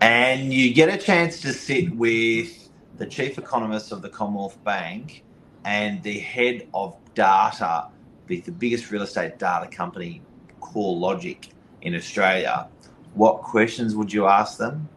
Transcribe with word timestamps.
and 0.00 0.52
you 0.52 0.72
get 0.72 0.88
a 0.88 0.96
chance 0.96 1.40
to 1.40 1.52
sit 1.52 1.94
with 1.94 2.68
the 2.96 3.06
chief 3.06 3.38
economist 3.38 3.92
of 3.92 4.02
the 4.02 4.08
Commonwealth 4.08 4.62
Bank 4.64 5.22
and 5.64 6.02
the 6.02 6.18
head 6.18 6.68
of 6.72 6.96
data, 7.14 7.88
the, 8.26 8.40
the 8.40 8.52
biggest 8.52 8.90
real 8.90 9.02
estate 9.02 9.38
data 9.38 9.66
company, 9.68 10.22
CoreLogic 10.60 11.50
in 11.82 11.94
Australia. 11.94 12.68
What 13.14 13.42
questions 13.42 13.94
would 13.94 14.12
you 14.12 14.26
ask 14.26 14.58
them? 14.58 14.88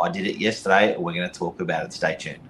I 0.00 0.10
did 0.10 0.26
it 0.26 0.36
yesterday. 0.36 0.96
We're 0.96 1.14
going 1.14 1.28
to 1.28 1.38
talk 1.38 1.60
about 1.60 1.86
it. 1.86 1.92
Stay 1.92 2.16
tuned. 2.16 2.45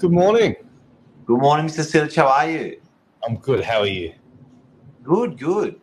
Good 0.00 0.12
morning. 0.12 0.56
Good 1.26 1.40
morning, 1.40 1.66
Mr. 1.66 1.84
Silich. 1.84 2.16
How 2.16 2.28
are 2.28 2.50
you? 2.50 2.80
I'm 3.22 3.36
good. 3.36 3.62
How 3.62 3.80
are 3.80 3.86
you? 3.86 4.14
Good, 5.02 5.38
good. 5.38 5.78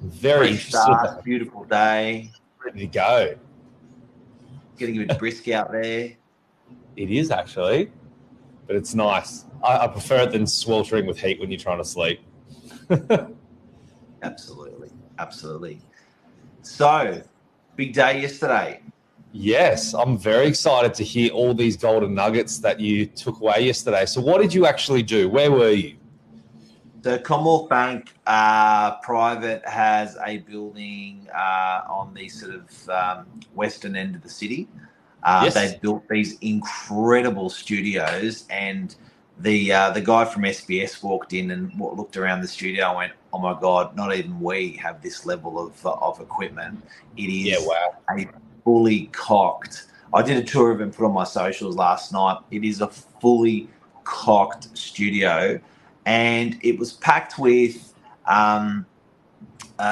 Very 0.00 0.46
Fresh 0.46 0.50
interested. 0.52 0.78
start, 0.78 1.22
beautiful 1.24 1.64
day. 1.64 2.32
Ready 2.64 2.80
to 2.80 2.86
go. 2.86 3.34
Getting 4.78 5.02
a 5.02 5.04
bit 5.04 5.18
brisk 5.18 5.46
out 5.48 5.70
there. 5.72 6.12
It 6.96 7.10
is 7.10 7.30
actually, 7.30 7.92
but 8.66 8.76
it's 8.76 8.94
nice. 8.94 9.44
I, 9.62 9.84
I 9.84 9.88
prefer 9.88 10.22
it 10.22 10.32
than 10.32 10.46
sweltering 10.46 11.04
with 11.04 11.20
heat 11.20 11.38
when 11.38 11.50
you're 11.50 11.60
trying 11.60 11.78
to 11.78 11.84
sleep. 11.84 12.22
Absolutely, 14.22 14.88
absolutely. 15.18 15.82
So, 16.62 17.22
big 17.76 17.92
day 17.92 18.22
yesterday. 18.22 18.80
Yes, 19.32 19.94
I'm 19.94 20.18
very 20.18 20.46
excited 20.46 20.94
to 20.94 21.04
hear 21.04 21.30
all 21.32 21.54
these 21.54 21.76
golden 21.76 22.14
nuggets 22.14 22.58
that 22.58 22.80
you 22.80 23.06
took 23.06 23.40
away 23.40 23.66
yesterday. 23.66 24.06
So, 24.06 24.20
what 24.20 24.40
did 24.40 24.52
you 24.54 24.66
actually 24.66 25.02
do? 25.02 25.28
Where 25.28 25.50
were 25.50 25.70
you? 25.70 25.96
The 27.02 27.18
Commonwealth 27.18 27.68
Bank 27.68 28.14
uh, 28.28 28.96
Private 28.98 29.66
has 29.66 30.16
a 30.24 30.38
building 30.38 31.28
uh, 31.34 31.82
on 31.88 32.14
the 32.14 32.28
sort 32.28 32.54
of 32.54 32.88
um, 32.88 33.26
western 33.54 33.96
end 33.96 34.14
of 34.14 34.22
the 34.22 34.30
city. 34.30 34.68
Uh, 35.24 35.42
Yes. 35.44 35.54
They've 35.54 35.80
built 35.80 36.08
these 36.08 36.38
incredible 36.40 37.48
studios, 37.48 38.44
and 38.50 38.94
the 39.38 39.72
uh, 39.72 39.90
the 39.90 40.00
guy 40.00 40.24
from 40.24 40.42
SBS 40.42 41.02
walked 41.02 41.32
in 41.32 41.50
and 41.52 41.72
looked 41.78 42.16
around 42.16 42.40
the 42.40 42.48
studio 42.48 42.88
and 42.88 42.96
went, 42.96 43.12
"Oh 43.32 43.38
my 43.38 43.58
god, 43.58 43.96
not 43.96 44.14
even 44.14 44.40
we 44.40 44.72
have 44.82 45.00
this 45.00 45.24
level 45.24 45.58
of 45.64 45.86
uh, 45.86 45.92
of 45.92 46.20
equipment. 46.20 46.82
It 47.16 47.30
is 47.30 47.46
Yeah, 47.46 47.56
wow. 47.60 47.94
a 48.10 48.26
fully 48.64 49.06
cocked. 49.12 49.86
I 50.14 50.22
did 50.22 50.36
a 50.36 50.42
tour 50.42 50.70
of 50.70 50.80
it, 50.80 50.92
put 50.92 51.06
on 51.06 51.12
my 51.12 51.24
socials 51.24 51.76
last 51.76 52.12
night. 52.12 52.38
It 52.50 52.64
is 52.64 52.80
a 52.80 52.88
fully 52.88 53.68
cocked 54.04 54.76
studio, 54.76 55.60
and 56.04 56.58
it 56.62 56.78
was 56.78 56.92
packed 56.94 57.38
with 57.38 57.94
um, 58.26 58.84
uh, 59.78 59.82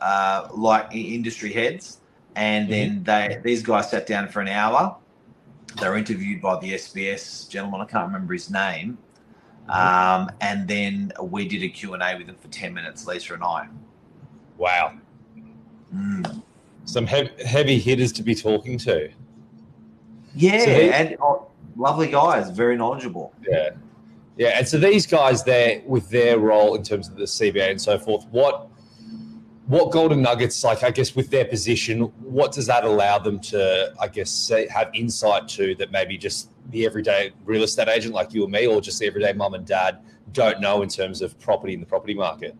uh, 0.00 0.48
like 0.54 0.94
industry 0.94 1.52
heads. 1.52 1.98
And 2.36 2.68
then 2.68 3.04
they 3.04 3.40
these 3.44 3.62
guys 3.62 3.90
sat 3.90 4.06
down 4.06 4.28
for 4.28 4.40
an 4.40 4.48
hour. 4.48 4.96
They 5.80 5.88
were 5.88 5.96
interviewed 5.96 6.40
by 6.40 6.58
the 6.60 6.74
SBS 6.74 7.48
gentleman. 7.48 7.80
I 7.80 7.84
can't 7.84 8.06
remember 8.06 8.32
his 8.32 8.50
name. 8.50 8.98
Um, 9.68 10.30
and 10.40 10.68
then 10.68 11.12
we 11.22 11.48
did 11.48 11.62
a 11.62 11.68
Q&A 11.68 12.16
with 12.16 12.26
them 12.26 12.36
for 12.36 12.48
10 12.48 12.74
minutes, 12.74 13.06
Lisa 13.06 13.34
and 13.34 13.42
I. 13.42 13.68
Wow. 14.58 14.94
Mm. 15.94 16.42
Some 16.84 17.06
heavy, 17.06 17.30
heavy 17.44 17.78
hitters 17.78 18.12
to 18.12 18.22
be 18.22 18.34
talking 18.34 18.78
to. 18.78 19.10
Yeah, 20.34 20.58
So 20.60 20.66
they- 20.66 20.92
and 20.92 21.16
oh, 21.20 21.46
lovely 21.76 22.08
guys, 22.08 22.50
very 22.50 22.76
knowledgeable. 22.76 23.32
Yeah. 23.48 23.70
Yeah. 24.36 24.58
And 24.58 24.66
so 24.66 24.78
these 24.78 25.06
guys 25.06 25.44
there 25.44 25.82
with 25.86 26.10
their 26.10 26.38
role 26.38 26.74
in 26.74 26.82
terms 26.82 27.08
of 27.08 27.16
the 27.16 27.24
CBA 27.26 27.70
and 27.70 27.80
so 27.80 27.98
forth, 27.98 28.26
what 28.30 28.68
what 29.66 29.90
golden 29.92 30.20
nuggets, 30.20 30.62
like 30.62 30.82
I 30.82 30.90
guess 30.90 31.16
with 31.16 31.30
their 31.30 31.46
position, 31.46 32.00
what 32.20 32.52
does 32.52 32.66
that 32.66 32.84
allow 32.84 33.18
them 33.18 33.40
to, 33.40 33.94
I 33.98 34.08
guess, 34.08 34.30
say, 34.30 34.68
have 34.68 34.90
insight 34.92 35.48
to 35.50 35.74
that 35.76 35.90
maybe 35.90 36.18
just 36.18 36.50
the 36.68 36.84
everyday 36.84 37.32
real 37.46 37.62
estate 37.62 37.88
agent 37.88 38.12
like 38.12 38.34
you 38.34 38.42
and 38.42 38.52
me, 38.52 38.66
or 38.66 38.82
just 38.82 38.98
the 38.98 39.06
everyday 39.06 39.32
mum 39.32 39.54
and 39.54 39.64
dad 39.64 40.00
don't 40.32 40.60
know 40.60 40.82
in 40.82 40.90
terms 40.90 41.22
of 41.22 41.38
property 41.40 41.72
in 41.72 41.80
the 41.80 41.86
property 41.86 42.12
market? 42.12 42.54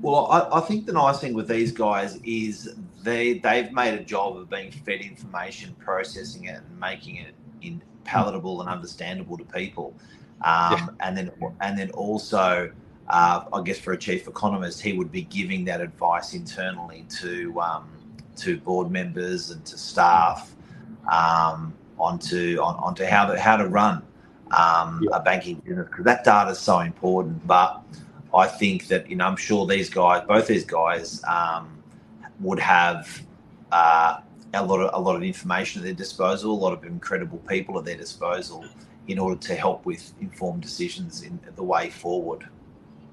Well, 0.00 0.26
I, 0.30 0.58
I 0.58 0.60
think 0.60 0.86
the 0.86 0.92
nice 0.92 1.20
thing 1.20 1.34
with 1.34 1.48
these 1.48 1.72
guys 1.72 2.18
is 2.24 2.74
they 3.02 3.38
they've 3.38 3.72
made 3.72 3.94
a 3.94 4.04
job 4.04 4.36
of 4.36 4.50
being 4.50 4.70
fed 4.70 5.00
information, 5.00 5.74
processing 5.78 6.44
it, 6.44 6.56
and 6.56 6.80
making 6.80 7.16
it 7.16 7.34
in 7.62 7.80
palatable 8.04 8.60
and 8.60 8.68
understandable 8.68 9.38
to 9.38 9.44
people. 9.44 9.94
Um, 10.42 10.96
And 11.00 11.16
then 11.16 11.30
and 11.60 11.78
then 11.78 11.90
also, 11.92 12.70
uh, 13.08 13.44
I 13.52 13.62
guess 13.62 13.78
for 13.78 13.92
a 13.92 13.98
chief 13.98 14.28
economist, 14.28 14.82
he 14.82 14.92
would 14.92 15.10
be 15.10 15.22
giving 15.22 15.64
that 15.66 15.80
advice 15.80 16.34
internally 16.34 17.06
to 17.20 17.58
um, 17.60 17.88
to 18.36 18.58
board 18.58 18.90
members 18.90 19.50
and 19.50 19.64
to 19.64 19.78
staff 19.78 20.54
um, 21.10 21.72
onto 21.98 22.58
on, 22.60 22.76
onto 22.76 23.04
how 23.04 23.26
to 23.26 23.40
how 23.40 23.56
to 23.56 23.68
run 23.68 24.02
um, 24.50 25.00
Yeah. 25.02 25.16
a 25.16 25.20
banking 25.20 25.56
business 25.64 25.86
because 25.88 26.04
that 26.04 26.24
data 26.24 26.50
is 26.50 26.58
so 26.58 26.80
important. 26.80 27.46
But 27.46 27.80
I 28.34 28.46
think 28.46 28.88
that 28.88 29.08
you 29.08 29.16
know 29.16 29.26
I'm 29.26 29.36
sure 29.36 29.66
these 29.66 29.88
guys, 29.88 30.26
both 30.26 30.46
these 30.46 30.64
guys, 30.64 31.22
um, 31.24 31.82
would 32.40 32.58
have 32.58 33.22
uh, 33.72 34.20
a 34.52 34.64
lot 34.64 34.80
of 34.80 34.90
a 34.92 35.00
lot 35.00 35.16
of 35.16 35.22
information 35.22 35.80
at 35.80 35.84
their 35.84 35.94
disposal, 35.94 36.52
a 36.52 36.54
lot 36.54 36.72
of 36.72 36.84
incredible 36.84 37.38
people 37.38 37.78
at 37.78 37.84
their 37.84 37.96
disposal 37.96 38.64
in 39.08 39.18
order 39.18 39.38
to 39.38 39.54
help 39.54 39.84
with 39.84 40.12
informed 40.20 40.62
decisions 40.62 41.22
in 41.22 41.38
the 41.56 41.62
way 41.62 41.90
forward. 41.90 42.48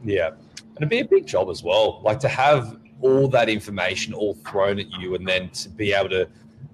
Yeah. 0.04 0.30
And 0.30 0.78
it'd 0.78 0.90
be 0.90 1.00
a 1.00 1.06
big 1.06 1.28
job 1.28 1.50
as 1.50 1.64
well. 1.64 2.02
Like 2.02 2.20
to 2.22 2.30
have 2.30 2.78
all 3.02 3.28
that 3.28 3.50
information 3.50 4.14
all 4.14 4.36
thrown 4.36 4.80
at 4.80 4.90
you 4.92 5.16
and 5.16 5.28
then 5.28 5.50
to 5.50 5.70
be 5.70 5.92
able 5.94 6.10
to 6.10 6.30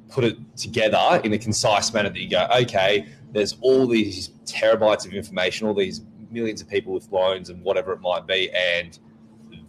put 0.10 0.24
it 0.24 0.38
together 0.56 1.20
in 1.24 1.34
a 1.34 1.38
concise 1.38 1.94
manner 1.94 2.10
that 2.10 2.20
you 2.20 2.30
go, 2.30 2.48
okay, 2.62 3.08
there's 3.32 3.58
all 3.62 3.88
these 3.88 4.30
terabytes 4.46 5.06
of 5.06 5.14
information, 5.14 5.68
all 5.68 5.74
these 5.74 6.02
millions 6.32 6.62
of 6.62 6.70
people 6.70 6.94
with 6.94 7.12
loans 7.12 7.50
and 7.50 7.62
whatever 7.64 7.94
it 7.94 8.02
might 8.02 8.28
be. 8.28 8.52
And 8.52 8.98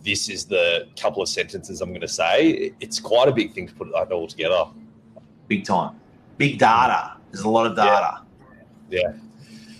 this 0.04 0.28
is 0.28 0.44
the 0.44 0.88
couple 0.98 1.22
of 1.22 1.28
sentences 1.28 1.80
I'm 1.80 1.90
going 1.90 2.00
to 2.00 2.08
say. 2.08 2.72
It's 2.80 3.00
quite 3.00 3.28
a 3.28 3.32
big 3.32 3.52
thing 3.52 3.66
to 3.68 3.74
put 3.74 3.88
it 3.88 4.12
all 4.12 4.26
together. 4.26 4.64
Big 5.48 5.64
time, 5.64 5.98
big 6.36 6.58
data. 6.58 7.14
There's 7.30 7.44
a 7.44 7.48
lot 7.48 7.66
of 7.66 7.76
data. 7.76 8.22
Yeah. 8.90 9.12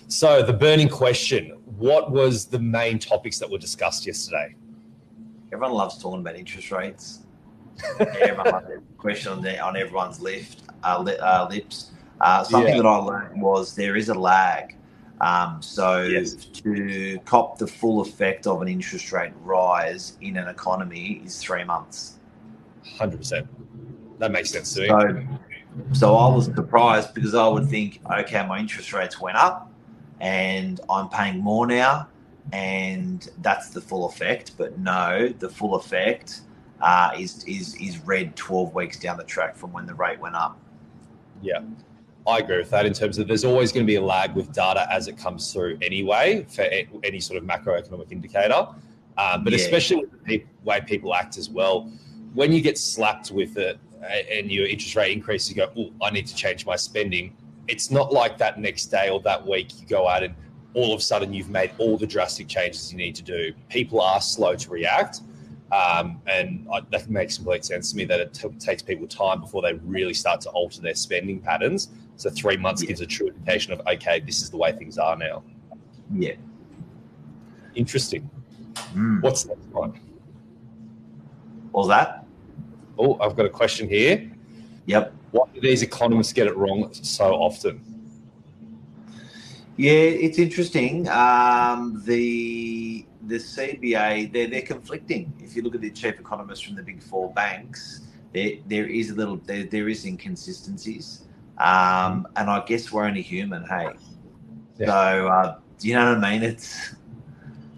So 0.07 0.41
the 0.41 0.53
burning 0.53 0.89
question, 0.89 1.51
what 1.77 2.11
was 2.11 2.45
the 2.45 2.59
main 2.59 2.99
topics 2.99 3.37
that 3.39 3.49
were 3.49 3.57
discussed 3.57 4.05
yesterday? 4.07 4.55
Everyone 5.51 5.75
loves 5.75 6.01
talking 6.01 6.21
about 6.21 6.35
interest 6.35 6.71
rates. 6.71 7.19
Everyone 7.99 8.81
question 8.97 9.31
on, 9.31 9.41
the, 9.41 9.57
on 9.59 9.77
everyone's 9.77 10.19
lift, 10.19 10.63
uh, 10.83 10.99
li, 11.01 11.17
uh, 11.17 11.47
lips. 11.47 11.91
Uh, 12.19 12.43
something 12.43 12.75
Yeah. 12.75 12.81
that 12.81 12.87
I 12.87 12.97
learned 12.97 13.41
was 13.41 13.73
there 13.75 13.95
is 13.95 14.09
a 14.09 14.13
lag. 14.13 14.75
Um, 15.21 15.61
so 15.61 16.03
Yes. 16.03 16.35
to 16.35 17.19
cop 17.25 17.57
the 17.57 17.67
full 17.67 18.01
effect 18.01 18.47
of 18.47 18.61
an 18.61 18.67
interest 18.67 19.11
rate 19.11 19.33
rise 19.43 20.17
in 20.21 20.37
an 20.37 20.47
economy 20.47 21.21
is 21.25 21.39
three 21.39 21.63
months. 21.63 22.19
100%. 22.97 23.47
That 24.19 24.31
makes 24.31 24.51
sense 24.51 24.73
to 24.73 24.81
me. 24.81 24.87
So, 24.87 25.23
so 25.93 26.15
I 26.15 26.33
was 26.33 26.45
surprised 26.45 27.13
because 27.13 27.35
I 27.35 27.47
would 27.47 27.67
think, 27.67 28.01
okay, 28.19 28.45
my 28.45 28.59
interest 28.59 28.93
rates 28.93 29.19
went 29.19 29.37
up, 29.37 29.71
and 30.19 30.79
I'm 30.89 31.09
paying 31.09 31.39
more 31.39 31.65
now, 31.67 32.07
and 32.51 33.29
that's 33.41 33.69
the 33.69 33.81
full 33.81 34.05
effect. 34.05 34.53
But 34.57 34.77
no, 34.79 35.29
the 35.29 35.49
full 35.49 35.75
effect 35.75 36.41
uh, 36.81 37.11
is 37.17 37.43
is 37.45 37.75
is 37.75 37.99
read 37.99 38.35
12 38.35 38.73
weeks 38.73 38.99
down 38.99 39.17
the 39.17 39.23
track 39.23 39.55
from 39.55 39.71
when 39.71 39.85
the 39.85 39.93
rate 39.93 40.19
went 40.19 40.35
up. 40.35 40.59
Yeah, 41.41 41.61
I 42.29 42.39
agree 42.39 42.57
with 42.57 42.69
that 42.69 42.85
in 42.85 42.93
terms 42.93 43.17
of 43.17 43.27
there's 43.27 43.43
always 43.43 43.71
going 43.71 43.85
to 43.85 43.87
be 43.87 43.95
a 43.95 44.01
lag 44.01 44.35
with 44.35 44.53
data 44.53 44.87
as 44.91 45.07
it 45.07 45.17
comes 45.17 45.51
through 45.51 45.79
anyway 45.81 46.45
for 46.47 46.61
any 47.03 47.19
sort 47.19 47.41
of 47.41 47.43
macroeconomic 47.43 48.11
indicator. 48.11 48.67
Um, 49.17 49.43
but 49.43 49.53
Yeah. 49.53 49.59
especially 49.59 49.97
with 49.97 50.25
the 50.25 50.45
way 50.63 50.79
people 50.81 51.13
act 51.13 51.37
as 51.37 51.49
well, 51.49 51.91
when 52.33 52.51
you 52.53 52.61
get 52.61 52.77
slapped 52.77 53.31
with 53.31 53.57
it 53.57 53.79
and 54.31 54.51
your 54.51 54.67
interest 54.67 54.95
rate 54.95 55.11
increases, 55.11 55.49
you 55.49 55.55
go, 55.55 55.71
oh, 55.77 55.91
I 56.01 56.11
need 56.11 56.27
to 56.27 56.35
change 56.35 56.65
my 56.65 56.75
spending. 56.75 57.35
It's 57.67 57.91
not 57.91 58.13
like 58.13 58.37
that 58.37 58.59
next 58.59 58.85
day 58.87 59.09
or 59.09 59.19
that 59.21 59.45
week 59.45 59.79
you 59.79 59.87
go 59.87 60.07
out 60.07 60.23
and 60.23 60.35
all 60.75 60.93
of 60.93 60.99
a 60.99 61.03
sudden 61.03 61.33
you've 61.33 61.49
made 61.49 61.71
all 61.79 61.97
the 61.97 62.07
drastic 62.07 62.47
changes 62.47 62.91
you 62.91 62.97
need 62.97 63.15
to 63.15 63.23
do. 63.23 63.53
People 63.69 63.99
are 64.01 64.21
slow 64.21 64.55
to 64.55 64.69
react. 64.69 65.21
Um, 65.71 66.21
and 66.25 66.67
I, 66.73 66.81
that 66.91 67.09
makes 67.09 67.37
complete 67.37 67.63
sense 67.63 67.91
to 67.91 67.97
me 67.97 68.05
that 68.05 68.19
it 68.19 68.33
t- 68.33 68.49
takes 68.59 68.81
people 68.81 69.07
time 69.07 69.41
before 69.41 69.61
they 69.61 69.73
really 69.73 70.15
start 70.15 70.41
to 70.41 70.49
alter 70.49 70.81
their 70.81 70.95
spending 70.95 71.39
patterns. 71.39 71.89
So 72.15 72.29
three 72.29 72.57
months 72.57 72.81
Yeah. 72.81 72.87
gives 72.87 73.01
a 73.01 73.05
true 73.05 73.27
indication 73.27 73.73
of 73.73 73.81
okay, 73.87 74.19
this 74.19 74.41
is 74.41 74.49
the 74.49 74.57
way 74.57 74.71
things 74.71 74.97
are 74.97 75.15
now. 75.15 75.43
Yeah. 76.13 76.33
Interesting. 77.75 78.29
Mm. 78.93 79.21
What's 79.21 79.45
next 79.45 79.67
one? 79.67 79.99
What 81.71 81.81
was 81.81 81.87
that? 81.89 82.25
Oh, 82.97 83.17
I've 83.21 83.35
got 83.35 83.45
a 83.45 83.49
question 83.49 83.87
here. 83.87 84.29
Yep. 84.87 85.13
Why 85.31 85.45
do 85.53 85.61
these 85.61 85.83
economists 85.83 86.33
get 86.33 86.47
it 86.47 86.57
wrong 86.57 86.91
so 86.93 87.33
often? 87.35 87.81
Yeah, 89.77 89.91
it's 89.93 90.39
interesting. 90.39 91.07
Um, 91.07 92.01
the 92.05 93.05
the 93.29 93.35
CBA 93.37 94.33
they're 94.33 94.47
they're 94.47 94.61
conflicting. 94.61 95.31
If 95.39 95.55
you 95.55 95.61
look 95.61 95.75
at 95.75 95.81
the 95.81 95.91
chief 95.91 96.19
economists 96.19 96.61
from 96.61 96.75
the 96.75 96.83
big 96.83 97.01
four 97.01 97.31
banks, 97.33 98.01
there 98.33 98.53
there 98.67 98.85
is 98.87 99.11
a 99.11 99.15
little 99.15 99.37
there, 99.37 99.63
there 99.63 99.87
is 99.89 100.05
inconsistencies. 100.05 101.23
Um, 101.57 102.27
and 102.37 102.49
I 102.49 102.63
guess 102.65 102.91
we're 102.91 103.05
only 103.05 103.21
human, 103.21 103.63
hey. 103.65 103.89
Yeah. 104.77 104.85
So 104.87 105.27
uh, 105.27 105.57
do 105.79 105.87
you 105.87 105.93
know 105.95 106.13
what 106.15 106.23
I 106.23 106.31
mean? 106.31 106.43
It's 106.43 106.95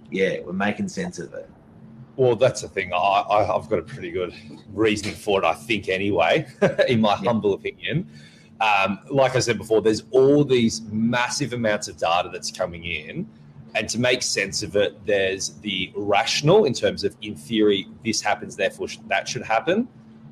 yeah, 0.10 0.40
we're 0.46 0.54
making 0.54 0.88
sense 0.90 1.20
of 1.20 1.34
it. 1.34 1.50
Well, 2.18 2.36
that's 2.36 2.62
the 2.62 2.68
thing. 2.68 2.92
I, 2.94 2.98
I, 2.98 3.56
I've 3.56 3.70
got 3.70 3.80
a 3.80 3.84
pretty 3.84 4.12
good 4.12 4.34
reasoning 4.74 5.16
for 5.16 5.42
it, 5.42 5.46
I 5.46 5.54
think, 5.54 5.88
anyway, 5.90 6.46
in 6.88 7.00
my 7.02 7.12
Yeah. 7.12 7.30
humble 7.30 7.54
opinion. 7.54 8.08
Um, 8.60 9.00
like 9.10 9.36
I 9.36 9.40
said 9.40 9.58
before, 9.58 9.82
there's 9.82 10.04
all 10.12 10.44
these 10.44 10.82
massive 10.92 11.54
amounts 11.54 11.88
of 11.88 11.98
data 11.98 12.30
that's 12.32 12.52
coming 12.52 12.84
in. 12.86 13.28
And 13.76 13.88
to 13.90 14.00
make 14.00 14.22
sense 14.22 14.64
of 14.64 14.76
it, 14.76 15.06
there's 15.06 15.50
the 15.62 15.92
rational 15.96 16.66
in 16.66 16.74
terms 16.74 17.04
of, 17.04 17.16
in 17.22 17.36
theory, 17.36 17.88
this 18.04 18.22
happens, 18.22 18.56
therefore 18.56 18.88
that 19.08 19.28
should 19.28 19.44
happen. 19.44 19.88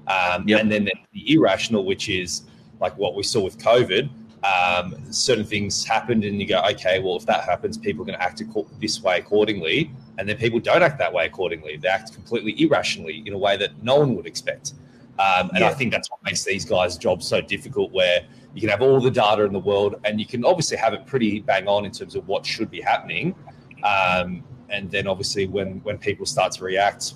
Um, 0.07 0.47
Yep. 0.47 0.61
And 0.61 0.71
then 0.71 0.85
there's 0.85 0.97
the 1.13 1.33
irrational, 1.33 1.85
which 1.85 2.09
is 2.09 2.43
like 2.79 2.97
what 2.97 3.15
we 3.15 3.23
saw 3.23 3.41
with 3.41 3.57
COVID. 3.57 4.09
Um, 4.43 4.95
certain 5.11 5.43
things 5.43 5.83
happened, 5.85 6.23
and 6.23 6.39
you 6.39 6.47
go, 6.47 6.61
okay, 6.71 6.99
well, 6.99 7.17
if 7.17 7.25
that 7.25 7.43
happens, 7.43 7.77
people 7.77 8.03
are 8.03 8.05
going 8.05 8.17
to 8.17 8.23
act 8.23 8.41
this 8.79 9.03
way 9.03 9.19
accordingly 9.19 9.91
and 10.19 10.27
then 10.27 10.35
people 10.35 10.59
don't 10.59 10.83
act 10.83 10.99
that 10.99 11.11
way 11.11 11.25
accordingly. 11.25 11.77
They 11.77 11.87
act 11.87 12.13
completely 12.13 12.61
irrationally 12.61 13.23
in 13.25 13.33
a 13.33 13.37
way 13.37 13.55
that 13.55 13.81
no 13.81 13.97
one 13.99 14.15
would 14.17 14.27
expect. 14.27 14.73
Um, 15.19 15.51
and 15.53 15.65
I 15.65 15.73
think 15.73 15.91
that's 15.91 16.09
what 16.09 16.23
makes 16.23 16.45
these 16.45 16.63
guys' 16.63 16.97
jobs 16.97 17.27
so 17.27 17.41
difficult, 17.41 17.91
where 17.91 18.25
you 18.53 18.61
can 18.61 18.69
have 18.69 18.81
all 18.81 19.01
the 19.01 19.11
data 19.11 19.43
in 19.43 19.51
the 19.51 19.59
world 19.59 19.95
and 20.05 20.19
you 20.19 20.25
can 20.25 20.45
obviously 20.45 20.77
have 20.77 20.93
it 20.93 21.05
pretty 21.05 21.41
bang 21.41 21.67
on 21.67 21.85
in 21.85 21.91
terms 21.91 22.15
of 22.15 22.27
what 22.27 22.45
should 22.45 22.71
be 22.71 22.79
happening. 22.79 23.35
Um, 23.83 24.43
and 24.69 24.89
then 24.89 25.07
obviously 25.07 25.45
when 25.47 25.81
when 25.83 25.97
people 25.97 26.25
start 26.25 26.53
to 26.53 26.63
react, 26.63 27.15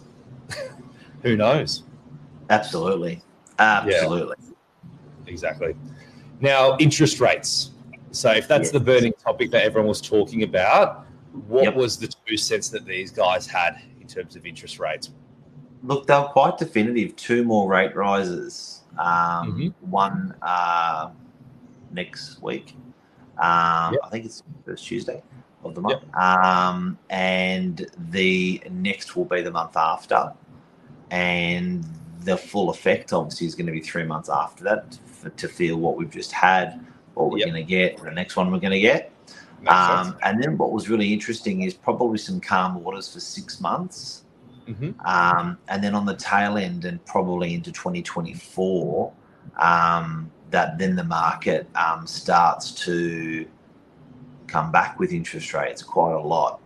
who 1.23 1.37
knows? 1.37 1.83
Absolutely, 2.49 3.21
absolutely. 3.57 4.35
Exactly. 5.27 5.73
Now, 6.41 6.75
interest 6.77 7.21
rates. 7.21 7.71
So 8.11 8.31
if 8.31 8.47
that's 8.47 8.69
the 8.69 8.79
burning 8.79 9.13
topic 9.13 9.49
that 9.51 9.63
everyone 9.63 9.87
was 9.87 10.01
talking 10.01 10.43
about, 10.43 11.05
what 11.47 11.63
Yep. 11.63 11.75
was 11.75 11.97
the 11.97 12.07
two 12.27 12.37
cents 12.37 12.69
that 12.69 12.85
these 12.85 13.11
guys 13.11 13.47
had 13.47 13.81
in 14.01 14.07
terms 14.07 14.35
of 14.35 14.45
interest 14.45 14.77
rates? 14.77 15.11
Look, 15.83 16.07
they 16.07 16.13
were 16.15 16.23
quite 16.29 16.57
definitive. 16.57 17.15
Two 17.15 17.43
more 17.43 17.69
rate 17.69 17.95
rises. 17.95 18.81
Um, 18.97 19.53
Mhm. 19.57 19.73
One 19.81 20.35
uh, 20.41 21.09
next 21.91 22.41
week. 22.41 22.75
Um, 23.37 23.93
Yep. 23.93 23.99
I 24.03 24.09
think 24.09 24.25
it's 24.25 24.43
first 24.65 24.85
Tuesday 24.85 25.21
of 25.63 25.75
the 25.75 25.81
month. 25.81 26.03
Um, 26.15 26.97
and 27.09 27.85
the 28.11 28.61
next 28.69 29.15
will 29.15 29.25
be 29.25 29.41
the 29.41 29.51
month 29.51 29.75
after. 29.75 30.31
And 31.11 31.83
the 32.21 32.37
full 32.37 32.69
effect, 32.69 33.11
obviously, 33.13 33.47
is 33.47 33.55
going 33.55 33.65
to 33.67 33.71
be 33.73 33.81
three 33.81 34.05
months 34.05 34.29
after 34.29 34.63
that 34.63 34.97
for, 35.05 35.29
to 35.31 35.47
feel 35.47 35.77
what 35.77 35.97
we've 35.97 36.09
just 36.11 36.31
had, 36.31 36.79
what 37.15 37.29
we're 37.29 37.39
Yep. 37.39 37.47
going 37.49 37.65
to 37.65 37.69
get, 37.69 37.97
the 38.01 38.11
next 38.11 38.35
one 38.37 38.51
we're 38.51 38.59
going 38.59 38.71
to 38.71 38.79
get. 38.79 39.11
Um, 39.67 40.17
and 40.23 40.43
then 40.43 40.57
what 40.57 40.71
was 40.71 40.89
really 40.89 41.11
interesting 41.13 41.61
is 41.61 41.73
probably 41.73 42.17
some 42.17 42.39
calm 42.41 42.81
waters 42.83 43.13
for 43.13 43.19
six 43.19 43.59
months. 43.61 44.22
Mhm. 44.67 44.95
Um, 45.05 45.57
and 45.67 45.83
then 45.83 45.95
on 45.95 46.05
the 46.05 46.15
tail 46.15 46.57
end 46.57 46.85
and 46.85 47.03
probably 47.05 47.53
into 47.53 47.71
2024, 47.71 49.11
um, 49.57 50.31
that 50.51 50.77
then 50.77 50.95
the 50.95 51.03
market 51.03 51.67
um, 51.75 52.05
starts 52.07 52.71
to 52.85 53.45
come 54.47 54.71
back 54.71 54.99
with 54.99 55.11
interest 55.11 55.53
rates 55.53 55.81
quite 55.81 56.13
a 56.13 56.19
lot, 56.19 56.59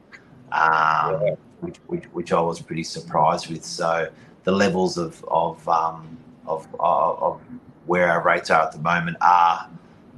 um, 0.52 1.22
Yeah. 1.22 1.36
which, 1.62 1.78
which, 1.88 2.04
which 2.12 2.34
I 2.34 2.40
was 2.42 2.62
pretty 2.62 2.84
surprised 2.84 3.50
with. 3.50 3.64
So 3.64 4.10
the 4.44 4.52
levels 4.52 4.98
of 4.98 5.24
of, 5.30 5.68
um, 5.68 6.18
of, 6.46 6.68
of, 6.80 7.24
of 7.24 7.42
where 7.86 8.12
our 8.12 8.22
rates 8.22 8.50
are 8.52 8.64
at 8.64 8.74
the 8.74 8.80
moment 8.80 9.18
are 9.22 9.70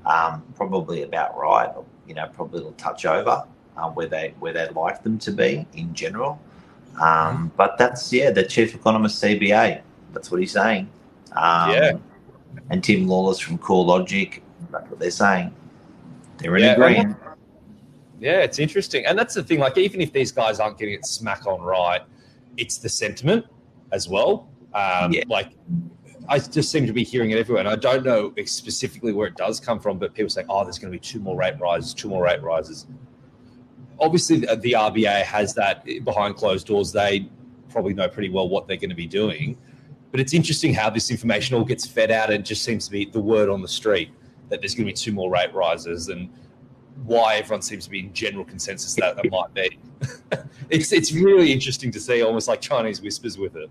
um, 0.05 0.43
probably 0.55 1.03
about 1.03 1.37
right. 1.37 1.69
You 2.07 2.15
know, 2.15 2.27
probably 2.33 2.59
a 2.59 2.63
little 2.63 2.77
touch 2.77 3.05
over 3.05 3.43
uh, 3.77 3.89
where 3.91 4.07
they 4.07 4.33
where 4.39 4.51
they'd 4.51 4.71
like 4.71 5.03
them 5.03 5.19
to 5.19 5.31
be 5.31 5.65
in 5.73 5.93
general. 5.93 6.39
Um, 7.01 7.51
but 7.55 7.77
that's 7.77 8.11
yeah, 8.11 8.31
the 8.31 8.43
chief 8.43 8.75
economist 8.75 9.23
CBA. 9.23 9.81
That's 10.13 10.31
what 10.31 10.39
he's 10.39 10.51
saying. 10.51 10.89
Um, 11.33 11.71
Yeah. 11.71 11.91
And 12.71 12.83
Tim 12.83 13.07
Lawless 13.07 13.39
from 13.39 13.57
CoreLogic. 13.57 14.41
That's 14.71 14.89
what 14.89 14.99
they're 14.99 15.11
saying. 15.11 15.53
They're 16.37 16.55
in 16.57 16.63
Yeah, 16.63 16.73
agreement. 16.73 17.17
Yeah, 18.19 18.39
it's 18.39 18.59
interesting. 18.59 19.05
And 19.05 19.17
that's 19.17 19.33
the 19.33 19.43
thing, 19.43 19.59
like, 19.59 19.77
even 19.77 20.01
if 20.01 20.11
these 20.11 20.31
guys 20.31 20.59
aren't 20.59 20.77
getting 20.77 20.95
it 20.95 21.05
smack 21.05 21.45
on 21.45 21.61
right, 21.61 22.01
it's 22.57 22.77
the 22.77 22.89
sentiment 22.89 23.45
as 23.91 24.09
well. 24.09 24.49
Um, 24.73 25.13
Yeah. 25.13 25.23
Like, 25.27 25.51
I 26.27 26.37
just 26.37 26.71
seem 26.71 26.85
to 26.85 26.93
be 26.93 27.03
hearing 27.03 27.31
it 27.31 27.37
everywhere. 27.37 27.61
And 27.61 27.69
I 27.69 27.75
don't 27.75 28.03
know 28.03 28.33
specifically 28.45 29.13
where 29.13 29.27
it 29.27 29.35
does 29.35 29.59
come 29.59 29.79
from, 29.79 29.97
but 29.97 30.13
people 30.13 30.29
say, 30.29 30.43
oh, 30.49 30.63
there's 30.63 30.77
going 30.77 30.91
to 30.91 30.95
be 30.95 30.99
two 30.99 31.19
more 31.19 31.35
rate 31.35 31.59
rises, 31.59 31.93
two 31.93 32.09
more 32.09 32.23
rate 32.23 32.41
rises. 32.43 32.87
Obviously, 33.99 34.39
the 34.39 34.55
the 34.55 34.73
RBA 34.73 35.23
has 35.23 35.53
that 35.55 35.85
behind 36.03 36.35
closed 36.35 36.67
doors. 36.67 36.91
They 36.91 37.29
probably 37.69 37.93
know 37.93 38.07
pretty 38.07 38.29
well 38.29 38.49
what 38.49 38.67
they're 38.67 38.77
going 38.77 38.89
to 38.89 38.95
be 38.95 39.07
doing. 39.07 39.57
But 40.11 40.19
it's 40.19 40.33
interesting 40.33 40.73
how 40.73 40.89
this 40.89 41.11
information 41.11 41.55
all 41.55 41.63
gets 41.63 41.85
fed 41.85 42.09
out 42.09 42.31
and 42.31 42.43
just 42.43 42.63
seems 42.63 42.85
to 42.85 42.91
be 42.91 43.05
the 43.05 43.19
word 43.19 43.47
on 43.47 43.61
the 43.61 43.67
street 43.67 44.09
that 44.49 44.59
there's 44.59 44.73
going 44.73 44.87
to 44.87 44.91
be 44.91 44.95
two 44.95 45.11
more 45.11 45.29
rate 45.29 45.53
rises 45.53 46.09
and 46.09 46.29
why 47.05 47.35
everyone 47.35 47.61
seems 47.61 47.85
to 47.85 47.89
be 47.89 47.99
in 47.99 48.13
general 48.13 48.43
consensus 48.43 48.95
that 48.95 49.15
that 49.15 49.29
might 49.29 49.53
be. 49.53 49.77
it's 50.69 50.91
it's 50.91 51.11
really 51.11 51.51
interesting 51.51 51.91
to 51.91 51.99
see, 51.99 52.21
almost 52.21 52.47
like 52.47 52.61
Chinese 52.61 53.01
whispers 53.01 53.37
with 53.37 53.55
it. 53.55 53.69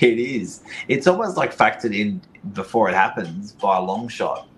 It 0.00 0.18
is. 0.18 0.62
It's 0.88 1.06
almost 1.06 1.36
like 1.36 1.54
factored 1.54 1.98
in 1.98 2.20
before 2.52 2.88
it 2.88 2.94
happens 2.94 3.52
by 3.52 3.76
a 3.76 3.80
long 3.80 4.08
shot. 4.08 4.48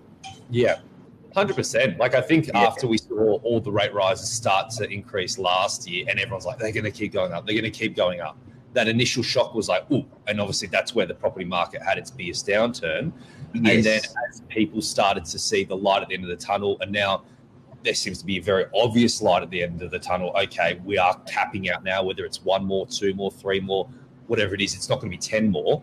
Yeah, 0.49 0.79
hundred 1.33 1.55
percent. 1.55 1.97
Like 1.97 2.15
I 2.15 2.21
think 2.21 2.47
Yeah. 2.47 2.59
after 2.59 2.87
we 2.87 2.97
saw 2.97 3.39
all 3.39 3.59
the 3.59 3.71
rate 3.71 3.93
rises 3.93 4.29
start 4.29 4.69
to 4.71 4.89
increase 4.89 5.37
last 5.37 5.87
year, 5.89 6.05
and 6.09 6.19
everyone's 6.19 6.45
like, 6.45 6.57
they're 6.59 6.71
going 6.71 6.85
to 6.85 6.91
keep 6.91 7.13
going 7.13 7.31
up. 7.31 7.45
They're 7.45 7.55
going 7.59 7.71
to 7.71 7.77
keep 7.77 7.95
going 7.95 8.21
up. 8.21 8.37
That 8.73 8.87
initial 8.87 9.23
shock 9.23 9.53
was 9.55 9.67
like, 9.67 9.89
ooh, 9.91 10.05
and 10.27 10.39
obviously 10.39 10.67
that's 10.67 10.93
where 10.93 11.05
the 11.05 11.13
property 11.15 11.45
market 11.45 11.81
had 11.81 11.97
its 11.97 12.11
biggest 12.11 12.47
downturn. 12.47 13.11
Yes. 13.53 13.75
And 13.75 13.83
then 13.83 14.01
as 14.29 14.41
people 14.47 14.81
started 14.81 15.25
to 15.25 15.39
see 15.39 15.63
the 15.63 15.75
light 15.75 16.03
at 16.03 16.09
the 16.09 16.13
end 16.15 16.23
of 16.23 16.29
the 16.29 16.35
tunnel, 16.35 16.77
and 16.81 16.91
now 16.91 17.23
there 17.83 17.95
seems 17.95 18.19
to 18.19 18.25
be 18.25 18.37
a 18.37 18.41
very 18.41 18.65
obvious 18.75 19.21
light 19.21 19.41
at 19.41 19.49
the 19.49 19.63
end 19.63 19.81
of 19.81 19.89
the 19.89 19.99
tunnel. 19.99 20.35
Okay, 20.43 20.79
we 20.83 20.97
are 20.97 21.17
capping 21.21 21.69
out 21.69 21.83
now, 21.83 22.03
whether 22.03 22.25
it's 22.25 22.43
one 22.43 22.65
more, 22.65 22.85
two 22.85 23.13
more, 23.13 23.31
three 23.31 23.59
more, 23.59 23.89
whatever 24.27 24.53
it 24.53 24.61
is, 24.61 24.75
it's 24.75 24.89
not 24.89 24.99
going 24.99 25.11
to 25.11 25.17
be 25.17 25.21
10 25.21 25.49
more. 25.49 25.81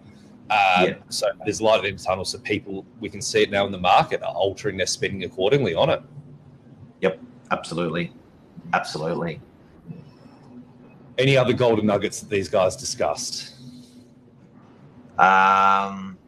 Um, 0.51 0.85
Yeah. 0.85 0.95
So 1.09 1.27
there's 1.45 1.61
a 1.61 1.65
lot 1.65 1.81
the 1.83 1.89
end 1.89 1.97
of 1.97 2.03
the 2.03 2.07
tunnel. 2.07 2.25
So 2.25 2.39
people, 2.39 2.85
we 3.01 3.09
can 3.09 3.21
see 3.21 3.43
it 3.43 3.51
now 3.51 3.67
in 3.67 3.73
the 3.73 3.79
market, 3.79 4.23
are 4.23 4.35
altering 4.35 4.77
their 4.77 4.87
spending 4.87 5.25
accordingly 5.25 5.75
on 5.75 5.91
it. 5.91 6.03
Yep, 7.01 7.21
absolutely. 7.51 8.13
Absolutely. 8.73 9.41
Any 11.19 11.37
other 11.37 11.53
golden 11.53 11.87
nuggets 11.87 12.21
that 12.21 12.29
these 12.29 12.49
guys 12.49 12.77
discussed? 12.77 13.55
Um, 15.19 16.19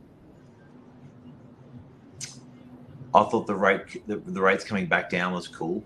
I 3.14 3.22
thought 3.24 3.46
the 3.46 3.54
rate 3.54 4.06
the, 4.06 4.16
the 4.16 4.40
rates 4.40 4.64
coming 4.64 4.86
back 4.86 5.10
down 5.10 5.32
was 5.32 5.46
cool. 5.46 5.84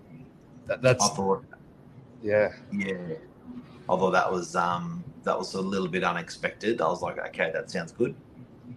That, 0.67 0.81
that's, 0.81 1.03
I 1.03 1.09
thought 1.09 1.43
yeah. 2.21 2.53
yeah. 2.71 3.15
Although 3.89 4.11
that 4.11 4.31
was 4.31 4.55
um 4.55 5.02
that 5.23 5.37
was 5.37 5.53
a 5.53 5.61
little 5.61 5.87
bit 5.87 6.03
unexpected. 6.03 6.81
I 6.81 6.87
was 6.87 7.01
like, 7.01 7.17
okay, 7.17 7.51
that 7.53 7.69
sounds 7.71 7.91
good. 7.91 8.15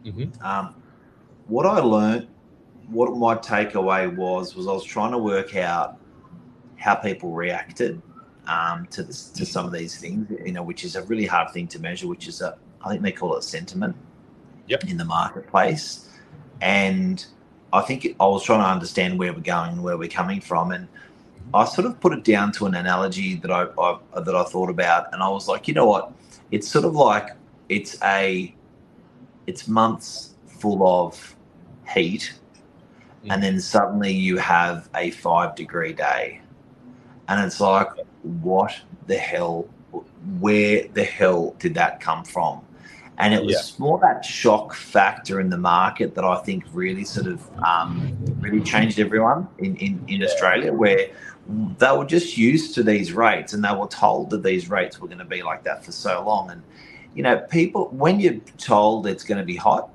Mhm. 0.04 0.42
Um, 0.42 0.74
what 1.48 1.66
I 1.66 1.78
learned, 1.78 2.28
what 2.88 3.16
my 3.16 3.34
takeaway 3.36 4.14
was, 4.14 4.54
was 4.54 4.66
I 4.66 4.72
was 4.72 4.84
trying 4.84 5.12
to 5.12 5.18
work 5.18 5.56
out 5.56 5.98
how 6.76 6.94
people 6.94 7.32
reacted 7.32 8.00
um, 8.46 8.86
to 8.90 9.02
this, 9.02 9.28
to 9.30 9.44
some 9.44 9.66
of 9.66 9.72
these 9.72 9.96
things. 9.98 10.30
You 10.44 10.52
know, 10.52 10.62
which 10.62 10.84
is 10.84 10.96
a 10.96 11.02
really 11.02 11.26
hard 11.26 11.52
thing 11.52 11.66
to 11.68 11.78
measure. 11.80 12.06
Which 12.06 12.28
is 12.28 12.40
a, 12.40 12.56
I 12.84 12.90
think 12.90 13.02
they 13.02 13.12
call 13.12 13.36
it 13.36 13.42
sentiment. 13.42 13.96
Yep. 14.68 14.84
In 14.84 14.96
the 14.96 15.04
marketplace, 15.04 16.08
and 16.60 17.24
I 17.72 17.82
think 17.82 18.04
I 18.18 18.26
was 18.26 18.42
trying 18.42 18.58
to 18.60 18.66
understand 18.66 19.16
where 19.16 19.32
we're 19.32 19.38
going 19.40 19.72
and 19.74 19.82
where 19.82 19.96
we're 19.96 20.08
coming 20.08 20.40
from, 20.40 20.72
and 20.72 20.88
I 21.54 21.64
sort 21.64 21.86
of 21.86 22.00
put 22.00 22.12
it 22.12 22.24
down 22.24 22.52
to 22.52 22.66
an 22.66 22.74
analogy 22.74 23.36
that 23.36 23.50
I, 23.50 23.66
I 23.78 24.20
that 24.20 24.34
I 24.34 24.44
thought 24.44 24.70
about, 24.70 25.12
and 25.12 25.22
I 25.22 25.28
was 25.28 25.48
like, 25.48 25.68
you 25.68 25.74
know 25.74 25.86
what? 25.86 26.12
It's 26.50 26.68
sort 26.68 26.84
of 26.84 26.94
like 26.94 27.30
it's 27.68 27.96
a 28.02 28.54
it's 29.46 29.68
months 29.68 30.34
full 30.46 30.86
of 30.86 31.36
heat, 31.92 32.38
and 33.30 33.42
then 33.42 33.60
suddenly 33.60 34.12
you 34.12 34.38
have 34.38 34.88
a 34.94 35.10
five 35.10 35.54
degree 35.54 35.92
day, 35.92 36.40
and 37.28 37.44
it's 37.44 37.60
like, 37.60 37.88
what 38.22 38.72
the 39.06 39.16
hell? 39.16 39.68
Where 40.40 40.88
the 40.88 41.04
hell 41.04 41.54
did 41.58 41.74
that 41.74 42.00
come 42.00 42.24
from? 42.24 42.62
And 43.18 43.32
it 43.32 43.42
was 43.42 43.78
more 43.78 43.98
that 44.00 44.24
shock 44.24 44.74
factor 44.74 45.40
in 45.40 45.48
the 45.48 45.56
market 45.56 46.14
that 46.16 46.24
I 46.24 46.36
think 46.40 46.64
really 46.72 47.04
sort 47.04 47.26
of 47.26 47.48
um, 47.62 48.14
really 48.40 48.60
changed 48.60 48.98
everyone 48.98 49.48
in, 49.58 49.74
in, 49.76 50.04
in 50.06 50.22
Australia, 50.22 50.70
where 50.70 51.08
they 51.48 51.96
were 51.96 52.04
just 52.04 52.36
used 52.36 52.74
to 52.74 52.82
these 52.82 53.12
rates 53.12 53.52
and 53.52 53.64
they 53.64 53.72
were 53.72 53.86
told 53.86 54.30
that 54.30 54.42
these 54.42 54.68
rates 54.68 55.00
were 55.00 55.06
going 55.06 55.18
to 55.18 55.24
be 55.24 55.42
like 55.42 55.62
that 55.64 55.84
for 55.84 55.92
so 55.92 56.24
long. 56.24 56.50
And, 56.50 56.62
you 57.14 57.22
know, 57.22 57.38
people, 57.38 57.88
when 57.88 58.18
you're 58.18 58.40
told 58.58 59.06
it's 59.06 59.24
going 59.24 59.38
to 59.38 59.44
be 59.44 59.56
hot 59.56 59.90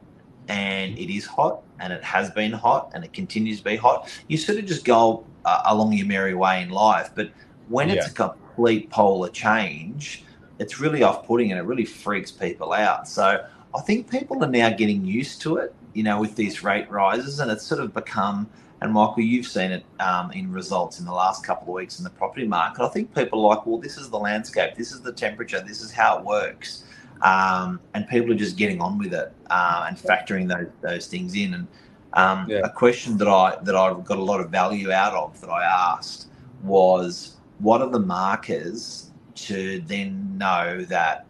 and 0.48 0.98
it 0.98 1.14
is 1.14 1.26
hot 1.26 1.62
and 1.80 1.92
it 1.92 2.04
has 2.04 2.30
been 2.32 2.52
hot 2.52 2.92
and 2.94 3.04
it 3.04 3.12
continues 3.12 3.58
to 3.58 3.64
be 3.66 3.76
hot, 3.76 4.10
you 4.28 4.38
sort 4.38 4.60
of 4.60 4.66
just 4.66 4.86
go 4.86 5.26
uh, 5.44 5.64
along 5.66 5.94
your 5.94 6.08
merry 6.08 6.34
way 6.34 6.62
in 6.62 6.70
life. 6.70 7.10
But 7.14 7.32
when 7.68 7.90
yeah. 7.90 7.96
it's 7.96 8.08
a 8.08 8.14
complete 8.14 8.90
polar 8.90 9.30
change, 9.30 10.24
it's 10.60 10.80
really 10.80 11.04
off 11.04 11.26
putting 11.26 11.52
and 11.52 11.60
it 11.60 11.64
really 11.64 11.86
freaks 11.86 12.32
people 12.32 12.72
out. 12.72 13.08
So 13.08 13.46
I 13.76 13.82
think 13.82 14.10
people 14.10 14.42
are 14.44 14.50
now 14.50 14.70
getting 14.70 15.04
used 15.04 15.42
to 15.42 15.58
it, 15.58 15.74
you 15.94 16.04
know, 16.04 16.20
with 16.20 16.36
these 16.36 16.64
rate 16.64 16.90
rises 16.90 17.40
and 17.40 17.52
it's 17.52 17.64
sort 17.64 17.82
of 17.82 17.94
become 17.94 18.50
and 18.82 18.92
Michael, 18.92 19.24
you've 19.24 19.48
seen 19.48 19.72
it 19.72 19.86
um, 20.00 20.32
in 20.32 20.52
results 20.52 21.00
in 21.00 21.06
the 21.06 21.14
last 21.14 21.46
couple 21.46 21.68
of 21.68 21.76
weeks 21.76 22.00
in 22.00 22.04
the 22.04 22.10
property 22.10 22.48
market. 22.48 22.84
I 22.84 22.90
think 22.90 23.14
people 23.14 23.46
are 23.46 23.56
like, 23.56 23.66
well, 23.66 23.78
this 23.78 23.98
is 23.98 24.10
the 24.10 24.18
landscape, 24.18 24.76
this 24.76 24.92
is 24.92 25.02
the 25.02 25.14
temperature, 25.14 25.62
this 25.62 25.82
is 25.82 25.92
how 25.92 26.18
it 26.18 26.26
works. 26.26 26.84
Um, 27.22 27.80
and 27.94 28.08
people 28.08 28.32
are 28.32 28.36
just 28.36 28.58
getting 28.58 28.82
on 28.82 28.98
with 28.98 29.14
it 29.14 29.32
uh, 29.52 29.86
and 29.88 29.96
factoring 29.96 30.48
those, 30.48 30.72
those 30.82 31.06
things 31.06 31.36
in. 31.36 31.54
And 31.54 31.68
um, 32.14 32.48
yeah. 32.50 32.62
a 32.64 32.70
question 32.70 33.18
that 33.18 33.28
I 33.28 33.58
that 33.62 33.76
I 33.76 33.94
got 33.94 34.18
a 34.18 34.24
lot 34.24 34.42
of 34.42 34.50
value 34.50 34.92
out 34.92 35.14
of 35.14 35.40
that 35.42 35.50
I 35.50 35.64
asked 35.64 36.30
was, 36.64 37.36
what 37.60 37.82
are 37.82 37.90
the 37.90 38.00
markers 38.00 39.12
to 39.36 39.82
then 39.82 40.38
know 40.38 40.84
that 40.86 41.28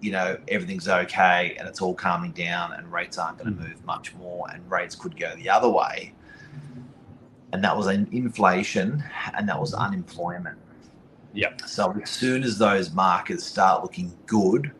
you 0.00 0.10
know 0.10 0.36
everything's 0.48 0.88
okay 0.88 1.54
and 1.58 1.68
it's 1.68 1.80
all 1.80 1.94
calming 1.94 2.32
down 2.32 2.72
and 2.72 2.90
rates 2.90 3.18
aren't 3.18 3.38
going 3.38 3.54
to 3.54 3.62
hmm. 3.62 3.68
move 3.68 3.84
much 3.84 4.14
more 4.14 4.48
and 4.50 4.68
rates 4.70 4.94
could 4.94 5.18
go 5.18 5.34
the 5.36 5.48
other 5.48 5.68
way 5.68 6.12
and 7.52 7.62
that 7.64 7.76
was 7.76 7.86
an 7.86 8.08
inflation 8.12 9.02
and 9.36 9.48
that 9.48 9.58
was 9.58 9.74
unemployment 9.74 10.58
yep 11.32 11.60
so 11.66 11.94
as 12.02 12.10
soon 12.10 12.42
as 12.42 12.58
those 12.58 12.92
markets 12.92 13.44
start 13.44 13.82
looking 13.82 14.12
good 14.26 14.72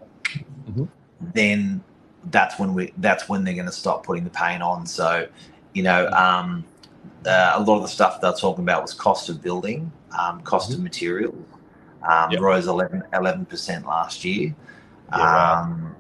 mm-hmm. 0.69 0.85
then 1.35 1.83
that's 2.31 2.59
when 2.59 2.75
we 2.75 2.93
that's 2.99 3.29
when 3.29 3.45
they're 3.45 3.55
going 3.55 3.67
to 3.67 3.73
stop 3.73 4.05
putting 4.05 4.25
the 4.25 4.31
pain 4.31 4.63
on 4.63 4.87
so 4.87 5.27
you 5.75 5.83
know 5.83 6.09
um, 6.11 6.65
uh, 7.27 7.53
a 7.55 7.61
lot 7.61 7.77
of 7.77 7.83
the 7.83 7.89
stuff 7.89 8.21
they're 8.21 8.33
talking 8.33 8.65
about 8.65 8.83
was 8.83 8.95
cost 8.95 9.29
of 9.29 9.43
building 9.43 9.91
um, 10.19 10.41
cost 10.43 10.71
mm-hmm. 10.71 10.79
of 10.79 10.83
materials 10.83 11.45
um, 12.09 12.31
yep. 12.31 12.41
rose 12.41 12.67
11 12.67 13.45
percent 13.47 13.87
last 13.87 14.25
year 14.25 14.55
yeah, 15.17 15.61
um, 15.61 15.95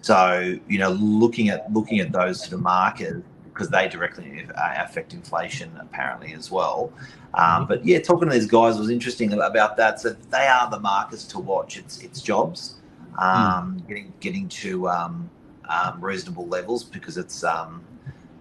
so 0.00 0.58
you 0.68 0.78
know, 0.78 0.90
looking 0.90 1.48
at 1.48 1.72
looking 1.72 2.00
at 2.00 2.12
those 2.12 2.40
sort 2.40 2.52
of 2.52 2.60
markers 2.60 3.22
because 3.44 3.68
they 3.68 3.88
directly 3.88 4.46
affect 4.56 5.12
inflation 5.12 5.70
apparently 5.78 6.32
as 6.32 6.50
well. 6.50 6.92
Um, 7.34 7.44
mm-hmm. 7.44 7.64
but 7.66 7.84
yeah, 7.84 8.00
talking 8.00 8.28
to 8.28 8.34
these 8.34 8.46
guys 8.46 8.78
was 8.78 8.90
interesting 8.90 9.32
about 9.32 9.76
that. 9.76 10.00
So 10.00 10.10
they 10.30 10.46
are 10.46 10.70
the 10.70 10.80
markers 10.80 11.24
to 11.28 11.38
watch. 11.38 11.76
It's 11.76 12.00
it's 12.00 12.20
jobs, 12.20 12.76
um, 13.18 13.80
mm. 13.80 13.88
getting 13.88 14.12
getting 14.20 14.48
to 14.48 14.88
um, 14.88 15.30
um, 15.68 16.02
reasonable 16.02 16.46
levels 16.48 16.84
because 16.84 17.16
it's 17.16 17.44
um, 17.44 17.84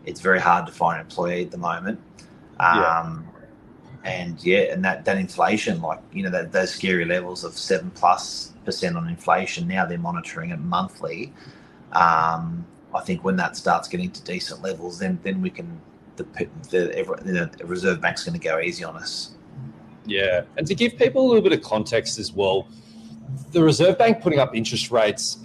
it's 0.05 0.21
very 0.21 0.39
hard 0.39 0.65
to 0.67 0.71
find 0.71 0.99
an 0.99 1.05
employee 1.05 1.43
at 1.43 1.51
the 1.51 1.57
moment. 1.57 1.99
Yeah. 2.59 2.99
Um, 2.99 3.27
and 4.03 4.43
yeah, 4.43 4.73
and 4.73 4.83
that, 4.83 5.05
that 5.05 5.17
inflation, 5.17 5.81
like 5.81 5.99
you 6.11 6.23
know, 6.23 6.31
that, 6.31 6.51
those 6.51 6.73
scary 6.73 7.05
levels 7.05 7.43
of 7.43 7.53
seven 7.53 7.91
plus 7.91 8.50
percent 8.65 8.97
on 8.97 9.07
inflation. 9.07 9.67
Now 9.67 9.85
they're 9.85 9.97
monitoring 9.97 10.51
it 10.51 10.59
monthly. 10.59 11.33
Um, 11.91 12.65
I 12.93 13.01
think 13.01 13.23
when 13.23 13.35
that 13.37 13.55
starts 13.55 13.87
getting 13.87 14.11
to 14.11 14.21
decent 14.23 14.61
levels, 14.61 14.99
then 14.99 15.19
then 15.23 15.41
we 15.41 15.49
can 15.49 15.81
the 16.15 16.25
the, 16.69 17.49
the 17.57 17.65
Reserve 17.65 18.01
Bank's 18.01 18.23
going 18.23 18.39
to 18.39 18.43
go 18.43 18.59
easy 18.59 18.83
on 18.83 18.95
us. 18.95 19.35
Yeah, 20.05 20.43
and 20.57 20.65
to 20.67 20.75
give 20.75 20.97
people 20.97 21.25
a 21.25 21.27
little 21.27 21.43
bit 21.43 21.53
of 21.53 21.61
context 21.61 22.17
as 22.19 22.31
well, 22.33 22.67
the 23.51 23.63
Reserve 23.63 23.97
Bank 23.97 24.21
putting 24.21 24.39
up 24.39 24.55
interest 24.55 24.91
rates 24.91 25.37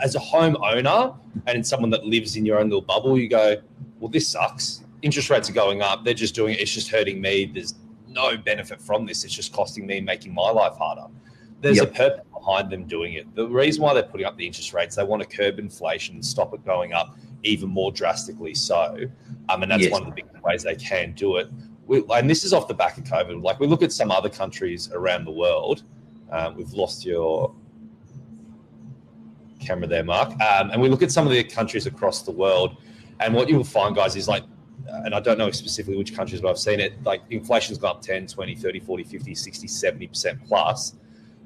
as 0.00 0.14
a 0.14 0.18
home 0.18 0.56
owner 0.62 1.12
and 1.46 1.66
someone 1.66 1.90
that 1.90 2.04
lives 2.04 2.36
in 2.36 2.44
your 2.44 2.58
own 2.58 2.66
little 2.66 2.80
bubble, 2.80 3.18
you 3.18 3.28
go, 3.28 3.56
well, 4.00 4.10
this 4.10 4.28
sucks. 4.28 4.82
Interest 5.02 5.30
rates 5.30 5.48
are 5.48 5.52
going 5.52 5.82
up. 5.82 6.04
They're 6.04 6.14
just 6.14 6.34
doing 6.34 6.54
it. 6.54 6.60
It's 6.60 6.72
just 6.72 6.88
hurting 6.88 7.20
me. 7.20 7.50
There's 7.52 7.74
no 8.08 8.36
benefit 8.36 8.80
from 8.80 9.06
this. 9.06 9.24
It's 9.24 9.34
just 9.34 9.52
costing 9.52 9.86
me, 9.86 10.00
making 10.00 10.34
my 10.34 10.50
life 10.50 10.74
harder. 10.76 11.06
There's 11.62 11.78
yep. 11.78 11.90
a 11.90 11.92
purpose 11.92 12.26
behind 12.34 12.70
them 12.70 12.84
doing 12.86 13.14
it. 13.14 13.34
The 13.36 13.46
reason 13.46 13.82
why 13.82 13.94
they're 13.94 14.02
putting 14.02 14.26
up 14.26 14.36
the 14.36 14.44
interest 14.44 14.74
rates, 14.74 14.96
they 14.96 15.04
want 15.04 15.22
to 15.22 15.36
curb 15.36 15.60
inflation 15.60 16.16
and 16.16 16.24
stop 16.24 16.52
it 16.52 16.64
going 16.64 16.92
up 16.92 17.16
even 17.44 17.68
more 17.68 17.92
drastically. 17.92 18.54
So, 18.54 18.98
um, 19.48 19.62
and 19.62 19.70
that's 19.70 19.84
yes. 19.84 19.92
one 19.92 20.02
of 20.02 20.08
the 20.08 20.14
big 20.14 20.26
ways 20.42 20.64
they 20.64 20.74
can 20.74 21.12
do 21.12 21.36
it. 21.36 21.48
We, 21.86 22.02
and 22.10 22.28
this 22.28 22.44
is 22.44 22.52
off 22.52 22.66
the 22.66 22.74
back 22.74 22.98
of 22.98 23.04
COVID. 23.04 23.42
Like 23.42 23.60
we 23.60 23.68
look 23.68 23.82
at 23.82 23.92
some 23.92 24.10
other 24.10 24.28
countries 24.28 24.90
around 24.92 25.24
the 25.24 25.30
world. 25.30 25.84
Um, 26.30 26.56
we've 26.56 26.72
lost 26.72 27.04
your 27.04 27.54
camera 29.60 29.86
there, 29.86 30.04
Mark. 30.04 30.30
Um, 30.40 30.70
and 30.70 30.82
we 30.82 30.88
look 30.88 31.02
at 31.02 31.12
some 31.12 31.26
of 31.26 31.32
the 31.32 31.44
countries 31.44 31.86
across 31.86 32.22
the 32.22 32.32
world. 32.32 32.76
And 33.20 33.34
what 33.34 33.48
you 33.48 33.56
will 33.56 33.64
find, 33.64 33.94
guys, 33.94 34.16
is 34.16 34.26
like, 34.26 34.42
and 34.88 35.14
I 35.14 35.20
don't 35.20 35.38
know 35.38 35.50
specifically 35.52 35.96
which 35.96 36.14
countries, 36.14 36.40
but 36.40 36.48
I've 36.48 36.58
seen 36.58 36.80
it, 36.80 37.00
like 37.04 37.22
inflation's 37.30 37.78
gone 37.78 37.96
up 37.96 38.02
10, 38.02 38.26
20, 38.26 38.56
30, 38.56 38.80
40, 38.80 39.04
50, 39.04 39.34
60, 39.34 39.66
70% 39.68 40.48
plus 40.48 40.94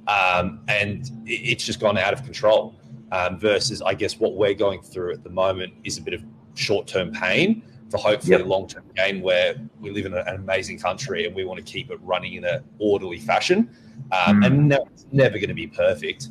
um, 0.08 0.60
and 0.68 1.10
it's 1.26 1.64
just 1.64 1.80
gone 1.80 1.98
out 1.98 2.12
of 2.12 2.22
control. 2.24 2.74
Um, 3.12 3.38
versus, 3.38 3.82
I 3.82 3.94
guess, 3.94 4.18
what 4.18 4.34
we're 4.34 4.52
going 4.52 4.82
through 4.82 5.12
at 5.12 5.22
the 5.22 5.30
moment 5.30 5.72
is 5.84 5.96
a 5.96 6.02
bit 6.02 6.12
of 6.12 6.24
short-term 6.54 7.12
pain 7.12 7.62
for 7.88 7.98
hopefully 7.98 8.32
yep. 8.32 8.40
a 8.40 8.44
long-term 8.44 8.82
gain 8.96 9.22
where 9.22 9.54
we 9.80 9.90
live 9.92 10.06
in 10.06 10.14
an 10.14 10.26
amazing 10.26 10.76
country 10.76 11.24
and 11.24 11.32
we 11.32 11.44
want 11.44 11.64
to 11.64 11.72
keep 11.72 11.92
it 11.92 12.00
running 12.02 12.34
in 12.34 12.44
an 12.44 12.64
orderly 12.80 13.20
fashion. 13.20 13.70
Um, 14.10 14.40
mm. 14.40 14.46
And 14.46 14.68
no, 14.70 14.88
it's 14.92 15.06
never 15.12 15.38
going 15.38 15.50
to 15.50 15.54
be 15.54 15.68
perfect. 15.68 16.30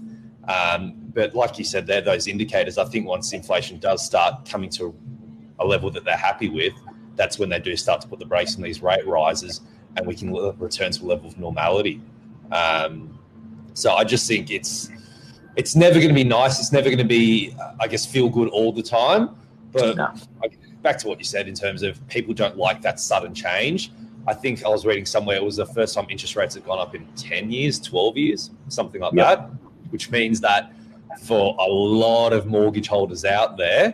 Um, 0.49 0.95
but 1.13 1.33
like 1.33 1.57
you 1.57 1.63
said, 1.63 1.87
there 1.87 2.01
those 2.01 2.27
indicators. 2.27 2.77
I 2.77 2.85
think 2.85 3.07
once 3.07 3.31
inflation 3.31 3.79
does 3.79 4.05
start 4.05 4.47
coming 4.47 4.69
to 4.71 4.93
a 5.59 5.65
level 5.65 5.89
that 5.91 6.03
they're 6.03 6.17
happy 6.17 6.49
with, 6.49 6.73
that's 7.15 7.39
when 7.39 7.49
they 7.49 7.59
do 7.59 7.77
start 7.77 8.01
to 8.01 8.07
put 8.07 8.19
the 8.19 8.25
brakes 8.25 8.57
on 8.57 8.61
these 8.61 8.81
rate 8.83 9.07
rises, 9.07 9.61
and 9.95 10.05
we 10.05 10.13
can 10.13 10.33
return 10.59 10.91
to 10.91 11.05
a 11.05 11.07
level 11.07 11.29
of 11.29 11.39
normality. 11.39 12.01
Um, 12.51 13.14
so 13.75 13.93
I 13.93 14.03
just 14.03 14.27
think 14.27 14.49
it's 14.49 14.89
it's 15.55 15.75
never 15.75 15.95
going 15.95 16.09
to 16.09 16.15
be 16.15 16.23
nice. 16.23 16.59
It's 16.59 16.71
never 16.71 16.89
going 16.89 16.97
to 16.97 17.03
be, 17.03 17.55
I 17.79 17.87
guess, 17.87 18.05
feel 18.05 18.29
good 18.29 18.49
all 18.49 18.71
the 18.73 18.81
time. 18.81 19.29
But 19.71 19.95
no. 19.95 20.13
back 20.81 20.97
to 20.99 21.07
what 21.07 21.19
you 21.19 21.25
said 21.25 21.47
in 21.47 21.53
terms 21.53 21.83
of 21.83 22.05
people 22.07 22.33
don't 22.33 22.57
like 22.57 22.81
that 22.81 22.99
sudden 22.99 23.33
change. 23.33 23.91
I 24.27 24.33
think 24.33 24.65
I 24.65 24.69
was 24.69 24.85
reading 24.85 25.05
somewhere 25.05 25.35
it 25.35 25.43
was 25.43 25.57
the 25.57 25.65
first 25.65 25.93
time 25.93 26.07
interest 26.09 26.35
rates 26.35 26.55
have 26.55 26.65
gone 26.65 26.79
up 26.79 26.95
in 26.95 27.05
10 27.15 27.51
years, 27.51 27.79
12 27.79 28.17
years, 28.17 28.51
something 28.69 29.01
like 29.01 29.13
yep. 29.13 29.37
that, 29.37 29.49
which 29.91 30.09
means 30.09 30.41
that 30.41 30.73
for 31.21 31.55
a 31.59 31.69
lot 31.69 32.33
of 32.33 32.47
mortgage 32.47 32.87
holders 32.87 33.23
out 33.23 33.55
there, 33.55 33.93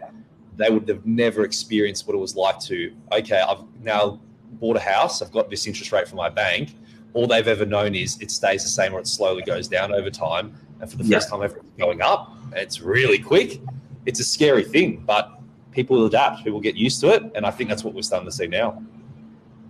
they 0.55 0.69
would 0.69 0.87
have 0.87 1.05
never 1.05 1.43
experienced 1.43 2.07
what 2.07 2.15
it 2.15 2.19
was 2.19 2.35
like 2.35 2.59
to, 2.59 2.93
okay, 3.11 3.41
I've 3.41 3.63
now 3.81 4.21
bought 4.53 4.77
a 4.77 4.79
house, 4.79 5.21
I've 5.21 5.31
got 5.31 5.49
this 5.49 5.67
interest 5.67 5.91
rate 5.91 6.07
from 6.07 6.17
my 6.17 6.29
bank 6.29 6.75
all 7.13 7.27
they've 7.27 7.47
ever 7.47 7.65
known 7.65 7.95
is 7.95 8.19
it 8.21 8.31
stays 8.31 8.63
the 8.63 8.69
same 8.69 8.93
or 8.93 8.99
it 8.99 9.07
slowly 9.07 9.43
goes 9.43 9.67
down 9.67 9.93
over 9.93 10.09
time. 10.09 10.55
And 10.79 10.89
for 10.89 10.97
the 10.97 11.03
first 11.03 11.29
time 11.29 11.43
ever, 11.43 11.57
it's 11.57 11.77
going 11.77 12.01
up. 12.01 12.35
It's 12.53 12.81
really 12.81 13.19
quick. 13.19 13.61
It's 14.05 14.19
a 14.19 14.23
scary 14.23 14.63
thing, 14.63 15.03
but 15.05 15.39
people 15.71 15.97
will 15.97 16.07
adapt. 16.07 16.43
People 16.43 16.59
get 16.59 16.75
used 16.75 16.99
to 17.01 17.09
it, 17.09 17.23
and 17.35 17.45
I 17.45 17.51
think 17.51 17.69
that's 17.69 17.83
what 17.83 17.93
we're 17.93 18.01
starting 18.01 18.27
to 18.27 18.35
see 18.35 18.47
now. 18.47 18.81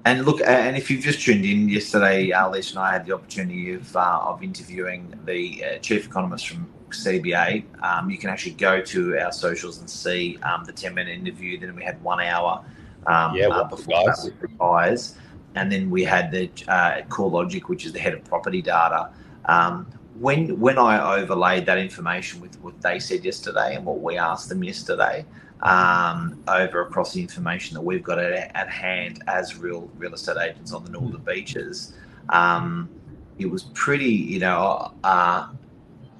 And 0.05 0.25
look, 0.25 0.41
and 0.41 0.75
if 0.75 0.89
you've 0.89 1.03
just 1.03 1.21
tuned 1.21 1.45
in 1.45 1.69
yesterday, 1.69 2.31
Alice 2.31 2.71
and 2.71 2.79
I 2.79 2.93
had 2.93 3.05
the 3.05 3.13
opportunity 3.13 3.74
of, 3.74 3.95
uh, 3.95 4.19
of 4.24 4.41
interviewing 4.41 5.13
the 5.25 5.63
uh, 5.63 5.77
chief 5.77 6.05
economist 6.07 6.48
from 6.48 6.67
CBA. 6.89 7.63
Um, 7.83 8.10
you 8.10 8.17
can 8.17 8.29
actually 8.29 8.53
go 8.53 8.81
to 8.81 9.19
our 9.19 9.31
socials 9.31 9.79
and 9.79 9.89
see 9.89 10.39
um, 10.41 10.63
the 10.65 10.74
10 10.74 10.95
minute 10.95 11.12
interview. 11.19 11.60
Then 11.60 11.75
we 11.75 11.83
had 11.83 12.01
one 12.01 12.19
hour 12.19 12.65
um, 13.05 13.36
yeah, 13.36 13.48
uh, 13.48 13.63
before 13.65 14.05
that 14.05 14.19
with 14.24 14.39
the 14.39 14.48
guys 14.48 15.15
and 15.55 15.72
then 15.72 15.89
we 15.89 16.03
had 16.03 16.31
the 16.31 16.50
uh, 16.67 17.01
CoreLogic, 17.10 17.63
which 17.63 17.86
is 17.86 17.91
the 17.91 18.00
head 18.00 18.13
of 18.13 18.24
property 18.25 18.62
data. 18.62 19.10
Um, 19.46 19.88
when 20.20 20.60
when 20.60 20.77
I 20.77 21.20
overlaid 21.20 21.65
that 21.65 21.77
information 21.77 22.41
with 22.41 22.60
what 22.62 22.79
they 22.81 23.00
said 23.00 23.25
yesterday 23.25 23.75
and 23.75 23.86
what 23.86 24.01
we 24.01 24.17
asked 24.17 24.50
them 24.50 24.63
yesterday, 24.63 25.25
um, 25.62 26.41
over 26.48 26.81
across 26.81 27.13
the 27.13 27.22
information 27.22 27.75
that 27.75 27.81
we've 27.81 28.03
got 28.03 28.20
at, 28.20 28.55
at, 28.55 28.70
hand 28.70 29.24
as 29.27 29.58
real 29.58 29.89
real 29.98 30.13
estate 30.13 30.38
agents 30.38 30.74
on 30.74 30.84
the 30.84 30.91
northern 30.91 31.22
beaches, 31.22 31.93
um, 32.29 32.89
it 33.38 33.46
was 33.46 33.63
pretty. 33.74 34.13
You 34.13 34.39
know, 34.39 34.93
uh, 35.03 35.50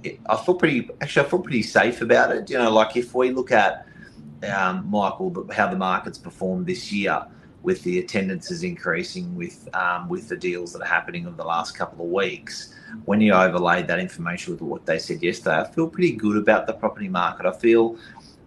it, 0.04 0.20
I 0.28 0.36
feel 0.38 0.56
pretty. 0.56 0.90
Actually, 1.02 1.26
I 1.26 1.30
feel 1.30 1.40
pretty 1.40 1.64
safe 1.64 2.02
about 2.02 2.32
it. 2.36 2.50
You 2.50 2.58
know, 2.58 2.72
like 2.72 2.98
if 2.98 3.14
we 3.14 3.32
look 3.32 3.52
at 3.52 3.86
um, 4.52 4.90
Michael, 4.90 5.48
how 5.52 5.70
the 5.70 5.78
market's 5.78 6.18
performed 6.18 6.66
this 6.66 6.92
year 6.92 7.26
with 7.64 7.84
the 7.84 8.00
attendances 8.00 8.64
increasing, 8.64 9.36
with 9.36 9.68
um, 9.76 10.10
with 10.10 10.28
the 10.28 10.38
deals 10.38 10.74
that 10.74 10.82
are 10.82 10.94
happening 10.98 11.28
over 11.28 11.36
the 11.36 11.44
last 11.44 11.78
couple 11.78 12.06
of 12.06 12.12
weeks. 12.12 12.74
When 13.06 13.22
you 13.22 13.34
overlay 13.34 13.84
that 13.84 14.00
information 14.00 14.54
with 14.54 14.62
what 14.62 14.86
they 14.86 15.00
said 15.00 15.22
yesterday, 15.24 15.62
I 15.62 15.68
feel 15.72 15.88
pretty 15.88 16.14
good 16.14 16.38
about 16.38 16.68
the 16.68 16.74
property 16.74 17.08
market. 17.08 17.46
I 17.46 17.54
feel 17.54 17.98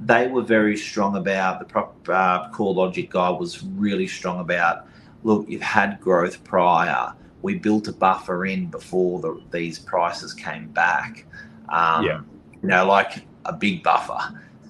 they 0.01 0.27
were 0.27 0.43
very 0.43 0.77
strong 0.77 1.17
about 1.17 1.61
the 1.61 1.65
prop, 1.65 1.97
uh, 2.09 2.51
CoreLogic 2.51 3.11
guy 3.11 3.31
was 3.31 3.63
really 3.65 4.07
strong 4.07 4.41
about. 4.41 4.87
Look, 5.23 5.49
you've 5.49 5.63
had 5.63 6.01
growth 6.01 6.45
prior. 6.45 7.15
We 7.41 7.55
built 7.59 7.89
a 7.89 7.93
buffer 7.93 8.47
in 8.47 8.67
before 8.67 9.21
the, 9.21 9.41
these 9.51 9.79
prices 9.79 10.35
came 10.35 10.69
back. 10.69 11.25
Um, 11.69 12.05
Yeah. 12.05 12.21
You 12.63 12.69
know, 12.69 12.87
like 12.87 13.27
a 13.45 13.53
big 13.53 13.83
buffer. 13.83 14.19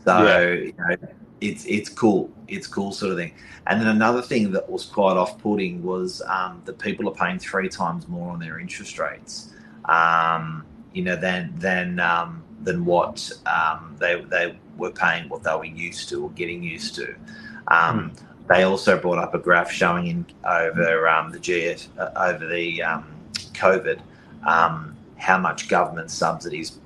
So 0.04 0.24
Yeah. 0.24 0.52
you 0.52 0.74
know, 0.78 0.96
it's 1.48 1.64
it's 1.66 1.88
cool. 1.88 2.30
It's 2.48 2.66
cool 2.66 2.92
sort 2.92 3.12
of 3.12 3.18
thing. 3.18 3.32
And 3.66 3.80
then 3.80 3.88
another 3.88 4.22
thing 4.22 4.52
that 4.52 4.68
was 4.68 4.84
quite 4.84 5.16
off-putting 5.16 5.82
was 5.82 6.22
um, 6.26 6.62
that 6.66 6.78
people 6.78 7.08
are 7.08 7.14
paying 7.14 7.38
three 7.38 7.68
times 7.68 8.06
more 8.08 8.30
on 8.32 8.38
their 8.38 8.58
interest 8.58 8.98
rates. 8.98 9.52
Um, 9.86 10.64
you 10.92 11.02
know, 11.02 11.16
than 11.16 11.52
than 11.56 12.00
um, 12.00 12.42
than 12.62 12.84
what 12.84 13.30
um, 13.46 13.96
they 13.98 14.22
they 14.22 14.58
were 14.76 14.90
paying, 14.90 15.28
what 15.28 15.42
they 15.42 15.54
were 15.54 15.64
used 15.64 16.08
to 16.10 16.24
or 16.24 16.30
getting 16.30 16.62
used 16.62 16.94
to. 16.96 17.14
Um, 17.68 18.12
They 18.48 18.64
also 18.64 19.00
brought 19.00 19.18
up 19.18 19.34
a 19.34 19.38
graph 19.38 19.70
showing 19.70 20.06
in 20.06 20.26
over 20.44 21.08
um, 21.08 21.32
the 21.32 21.38
GS 21.38 21.88
uh, 21.98 22.10
over 22.14 22.46
the 22.46 22.82
um, 22.82 23.04
COVID 23.54 24.00
um, 24.46 24.94
how 25.16 25.38
much 25.38 25.68
government 25.68 26.10
subsidies 26.10 26.78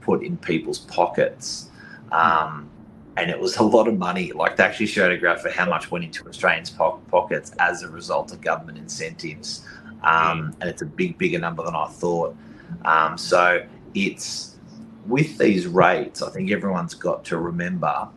put 0.00 0.22
in 0.22 0.36
people's 0.38 0.78
pockets. 0.78 1.68
Um, 2.10 2.70
and 3.16 3.30
it 3.30 3.38
was 3.38 3.56
a 3.56 3.62
lot 3.62 3.88
of 3.88 3.98
money. 3.98 4.32
Like 4.32 4.56
they 4.56 4.64
actually 4.64 4.86
showed 4.86 5.12
a 5.12 5.18
graph 5.18 5.40
for 5.40 5.50
how 5.50 5.68
much 5.68 5.90
went 5.90 6.04
into 6.04 6.26
Australians' 6.28 6.70
po- 6.70 7.00
pockets 7.10 7.52
as 7.58 7.82
a 7.82 7.88
result 7.88 8.32
of 8.32 8.40
government 8.40 8.78
incentives, 8.78 9.64
um, 10.02 10.54
and 10.60 10.68
it's 10.68 10.82
a 10.82 10.86
big, 10.86 11.16
bigger 11.18 11.38
number 11.38 11.64
than 11.64 11.76
I 11.76 11.86
thought. 11.88 12.36
Um, 12.84 13.16
so 13.16 13.64
it's 13.94 14.56
with 15.06 15.38
these 15.38 15.66
rates. 15.66 16.22
I 16.22 16.30
think 16.30 16.50
everyone's 16.50 16.94
got 16.94 17.24
to 17.26 17.38
remember, 17.38 18.08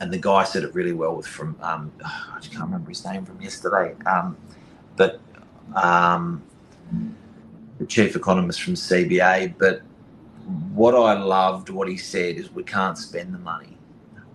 and 0.00 0.12
the 0.12 0.18
guy 0.18 0.44
said 0.44 0.64
it 0.64 0.74
really 0.74 0.92
well 0.92 1.14
with 1.16 1.26
from 1.26 1.56
um, 1.62 1.92
I 2.04 2.38
just 2.40 2.52
can't 2.52 2.64
remember 2.64 2.88
his 2.88 3.04
name 3.04 3.24
from 3.24 3.40
yesterday, 3.40 3.94
um, 4.06 4.36
but 4.96 5.20
um, 5.76 6.42
the 7.78 7.86
chief 7.86 8.16
economist 8.16 8.62
from 8.62 8.74
CBA. 8.74 9.54
But 9.58 9.82
what 10.74 10.94
I 10.96 11.12
loved, 11.12 11.68
what 11.70 11.88
he 11.88 11.96
said, 11.96 12.36
is 12.36 12.52
we 12.52 12.64
can't 12.64 12.98
spend 12.98 13.32
the 13.32 13.38
money. 13.38 13.78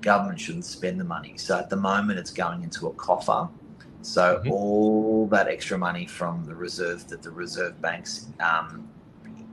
Government 0.01 0.39
shouldn't 0.39 0.65
spend 0.65 0.99
the 0.99 1.03
money. 1.03 1.37
So 1.37 1.57
at 1.57 1.69
the 1.69 1.75
moment, 1.75 2.19
it's 2.19 2.31
going 2.31 2.63
into 2.63 2.87
a 2.87 2.93
coffer. 2.93 3.49
So 4.01 4.41
Mhm. 4.43 4.51
all 4.51 5.27
that 5.27 5.47
extra 5.47 5.77
money 5.77 6.05
from 6.05 6.45
the 6.45 6.55
reserve 6.55 7.07
that 7.09 7.21
the 7.21 7.31
reserve 7.31 7.81
banks 7.81 8.27
um, 8.39 8.87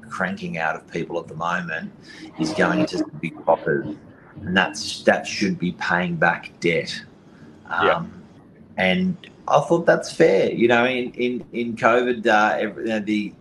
cranking 0.08 0.58
out 0.58 0.76
of 0.76 0.86
people 0.90 1.18
at 1.18 1.26
the 1.26 1.34
moment 1.34 1.90
is 2.38 2.52
going 2.52 2.80
into 2.80 3.04
big 3.20 3.34
coffers, 3.44 3.96
and 4.42 4.56
that's 4.56 5.02
that 5.04 5.26
should 5.26 5.58
be 5.58 5.72
paying 5.72 6.16
back 6.16 6.52
debt. 6.60 7.02
Um, 7.68 7.86
Yeah. 7.86 8.04
And 8.76 9.16
I 9.48 9.60
thought 9.60 9.86
that's 9.86 10.12
fair. 10.12 10.52
You 10.52 10.68
know, 10.68 10.84
in 10.84 11.12
in 11.12 11.44
in 11.52 11.76
COVID, 11.76 12.26
uh, 12.26 12.56
every, 12.58 12.82
you 12.84 12.88
know, 12.90 13.00
the 13.00 13.32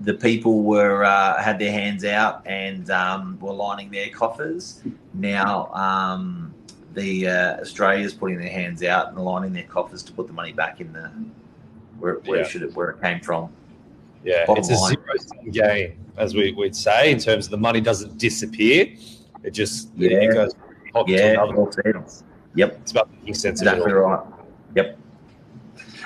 the 0.00 0.14
people 0.14 0.62
were 0.62 1.04
uh, 1.04 1.42
had 1.42 1.58
their 1.58 1.72
hands 1.72 2.04
out 2.04 2.46
and 2.46 2.90
um, 2.90 3.38
were 3.40 3.52
lining 3.52 3.90
their 3.90 4.08
coffers. 4.08 4.82
Now 5.14 5.66
um, 5.74 6.54
the 6.94 7.28
uh, 7.28 7.60
Australia's 7.60 8.14
putting 8.14 8.38
their 8.38 8.48
hands 8.50 8.82
out 8.82 9.08
and 9.08 9.18
lining 9.18 9.52
their 9.52 9.64
coffers 9.64 10.02
to 10.04 10.12
put 10.12 10.26
the 10.26 10.32
money 10.32 10.52
back 10.52 10.80
in 10.80 10.92
the 10.92 11.10
where, 11.98 12.14
where 12.24 12.40
Yeah. 12.40 12.46
should 12.46 12.62
it 12.62 12.74
where 12.74 12.90
it 12.90 13.00
came 13.02 13.20
from. 13.20 13.50
Yeah, 14.24 14.44
Bottom 14.46 14.60
it's 14.60 14.70
a 14.70 14.76
zero 14.76 15.04
sum 15.16 15.50
game, 15.50 15.94
as 16.16 16.34
we, 16.34 16.52
we'd 16.52 16.76
say, 16.76 17.10
in 17.10 17.18
terms 17.18 17.46
of 17.46 17.50
the 17.52 17.56
money 17.56 17.80
doesn't 17.80 18.18
disappear. 18.18 18.86
It 19.42 19.50
just 19.52 19.90
Yeah. 19.96 20.10
it 20.18 20.32
goes 20.34 20.52
from 20.54 20.68
one 20.68 20.92
pocket 20.92 21.16
to 21.16 21.82
Yeah. 21.84 22.04
Yep. 22.54 22.78
It's 22.82 22.90
about 22.90 23.10
making 23.12 23.34
sense 23.34 23.60
Exactly 23.62 23.92
right. 23.92 24.20
Yep. 24.74 24.98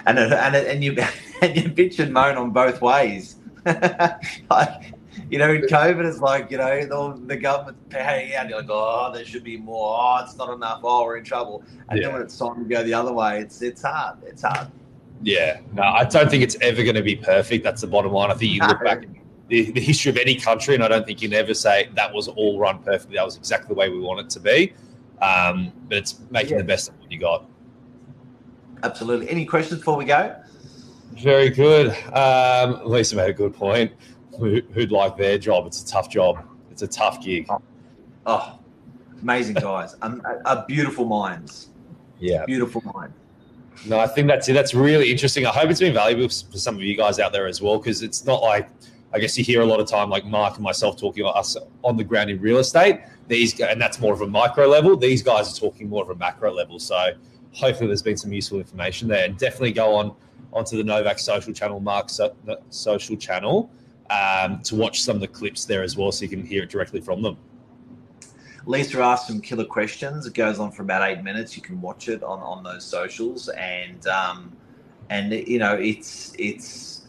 And 0.06 0.18
it, 0.18 0.32
and 0.32 0.54
it, 0.54 0.66
and 0.68 0.84
you 0.84 0.96
and 1.42 1.56
you 1.56 1.62
bitch 1.70 1.98
and 1.98 2.12
moan 2.12 2.36
on 2.36 2.50
both 2.50 2.80
ways. 2.82 3.36
like 4.50 4.94
you 5.30 5.38
know, 5.38 5.50
in 5.52 5.62
COVID, 5.62 6.04
it's 6.04 6.20
like 6.20 6.50
you 6.50 6.58
know 6.58 7.14
the, 7.14 7.26
the 7.26 7.36
government 7.36 7.76
paying 7.88 8.34
out. 8.34 8.42
And 8.42 8.50
you're 8.50 8.60
like, 8.60 8.70
oh, 8.70 9.10
there 9.14 9.24
should 9.24 9.44
be 9.44 9.56
more. 9.56 9.96
Oh, 9.98 10.20
it's 10.24 10.36
not 10.36 10.52
enough. 10.52 10.80
Oh, 10.82 11.04
we're 11.04 11.16
in 11.18 11.24
trouble. 11.24 11.62
And 11.88 11.98
Yeah. 11.98 12.06
then 12.06 12.14
when 12.14 12.22
it's 12.22 12.36
time 12.36 12.62
to 12.62 12.68
go 12.68 12.82
the 12.82 12.94
other 12.94 13.12
way, 13.12 13.40
it's 13.40 13.62
it's 13.62 13.82
hard. 13.82 14.18
It's 14.24 14.42
hard. 14.42 14.68
Yeah, 15.22 15.60
no, 15.72 15.82
I 15.82 16.04
don't 16.04 16.28
think 16.30 16.42
it's 16.42 16.56
ever 16.60 16.82
going 16.82 16.96
to 16.96 17.02
be 17.02 17.16
perfect. 17.16 17.64
That's 17.64 17.80
the 17.80 17.86
bottom 17.86 18.12
line. 18.12 18.30
I 18.30 18.34
think 18.34 18.52
you 18.52 18.60
look 18.60 18.82
back 18.84 19.04
at 19.04 19.08
the, 19.48 19.70
the 19.70 19.80
history 19.80 20.10
of 20.10 20.18
any 20.18 20.34
country, 20.34 20.74
and 20.74 20.84
I 20.84 20.88
don't 20.88 21.06
think 21.06 21.22
you 21.22 21.28
can 21.28 21.38
ever 21.38 21.54
say 21.54 21.88
that 21.94 22.12
was 22.12 22.28
all 22.28 22.58
run 22.58 22.80
perfectly. 22.80 23.16
That 23.16 23.24
was 23.24 23.36
exactly 23.36 23.68
the 23.68 23.74
way 23.74 23.88
we 23.88 24.00
want 24.00 24.20
it 24.20 24.28
to 24.30 24.40
be. 24.40 24.74
Um, 25.22 25.72
but 25.88 25.98
it's 25.98 26.18
making 26.30 26.52
Yeah. 26.52 26.58
the 26.58 26.64
best 26.64 26.88
of 26.90 26.98
what 27.00 27.10
you 27.10 27.18
got. 27.18 27.48
Absolutely. 28.82 29.30
Any 29.30 29.46
questions 29.46 29.80
before 29.80 29.96
we 29.96 30.04
go? 30.04 30.34
Very 31.12 31.48
good. 31.50 31.96
Um, 32.12 32.80
Lisa 32.84 33.16
made 33.16 33.30
a 33.30 33.32
good 33.32 33.54
point. 33.54 33.92
Who, 34.38 34.60
who'd 34.72 34.90
like 34.90 35.16
their 35.16 35.38
job? 35.38 35.66
It's 35.66 35.82
a 35.82 35.86
tough 35.86 36.10
job. 36.10 36.44
It's 36.70 36.82
a 36.82 36.88
tough 36.88 37.22
gig. 37.22 37.48
Oh, 38.26 38.58
amazing 39.22 39.54
guys. 39.54 39.94
um, 40.02 40.22
are 40.44 40.64
beautiful 40.66 41.04
minds. 41.04 41.68
Yeah. 42.18 42.44
Beautiful 42.46 42.82
mind. 42.94 43.12
No, 43.86 43.98
I 43.98 44.06
think 44.06 44.28
that's 44.28 44.48
it. 44.48 44.54
That's 44.54 44.74
really 44.74 45.10
interesting. 45.10 45.46
I 45.46 45.50
hope 45.50 45.70
it's 45.70 45.80
been 45.80 45.94
valuable 45.94 46.28
for 46.28 46.58
some 46.58 46.76
of 46.76 46.82
you 46.82 46.96
guys 46.96 47.18
out 47.18 47.32
there 47.32 47.46
as 47.46 47.60
well, 47.60 47.78
because 47.78 48.02
it's 48.02 48.24
not 48.24 48.42
like 48.42 48.68
I 49.12 49.20
guess 49.20 49.38
you 49.38 49.44
hear 49.44 49.62
a 49.62 49.66
lot 49.66 49.78
of 49.78 49.86
time 49.86 50.10
like 50.10 50.24
Mark 50.24 50.54
and 50.54 50.64
myself 50.64 50.96
talking 50.98 51.22
about 51.22 51.36
us 51.36 51.56
on 51.84 51.96
the 51.96 52.02
ground 52.02 52.30
in 52.30 52.40
real 52.40 52.58
estate. 52.58 53.00
These 53.28 53.60
and 53.60 53.80
that's 53.80 54.00
more 54.00 54.12
of 54.12 54.20
a 54.22 54.26
micro 54.26 54.66
level. 54.66 54.96
These 54.96 55.22
guys 55.22 55.56
are 55.56 55.60
talking 55.60 55.88
more 55.88 56.02
of 56.02 56.10
a 56.10 56.16
macro 56.16 56.52
level. 56.52 56.78
So 56.80 57.12
hopefully 57.52 57.86
there's 57.86 58.02
been 58.02 58.16
some 58.16 58.32
useful 58.32 58.58
information 58.58 59.06
there. 59.06 59.24
And 59.24 59.38
definitely 59.38 59.72
go 59.72 59.94
on 59.94 60.16
onto 60.54 60.76
the 60.76 60.84
Novak 60.84 61.18
social 61.18 61.52
channel, 61.52 61.80
Mark's 61.80 62.20
social 62.70 63.16
channel, 63.16 63.70
um, 64.10 64.60
to 64.62 64.76
watch 64.76 65.02
some 65.02 65.16
of 65.16 65.20
the 65.20 65.28
clips 65.28 65.64
there 65.64 65.82
as 65.82 65.96
well, 65.96 66.12
so 66.12 66.22
you 66.22 66.28
can 66.28 66.46
hear 66.46 66.62
it 66.62 66.70
directly 66.70 67.00
from 67.00 67.20
them. 67.22 67.36
Lisa 68.66 69.02
asked 69.02 69.26
some 69.26 69.40
killer 69.40 69.64
questions. 69.64 70.26
It 70.26 70.32
goes 70.32 70.58
on 70.58 70.70
for 70.72 70.82
about 70.82 71.08
eight 71.08 71.22
minutes. 71.22 71.56
You 71.56 71.62
can 71.62 71.80
watch 71.80 72.08
it 72.08 72.22
on, 72.22 72.40
on 72.40 72.62
those 72.62 72.84
socials, 72.84 73.48
and 73.50 74.06
um, 74.06 74.56
and 75.10 75.32
you 75.32 75.58
know 75.58 75.74
it's 75.74 76.34
it's. 76.38 77.02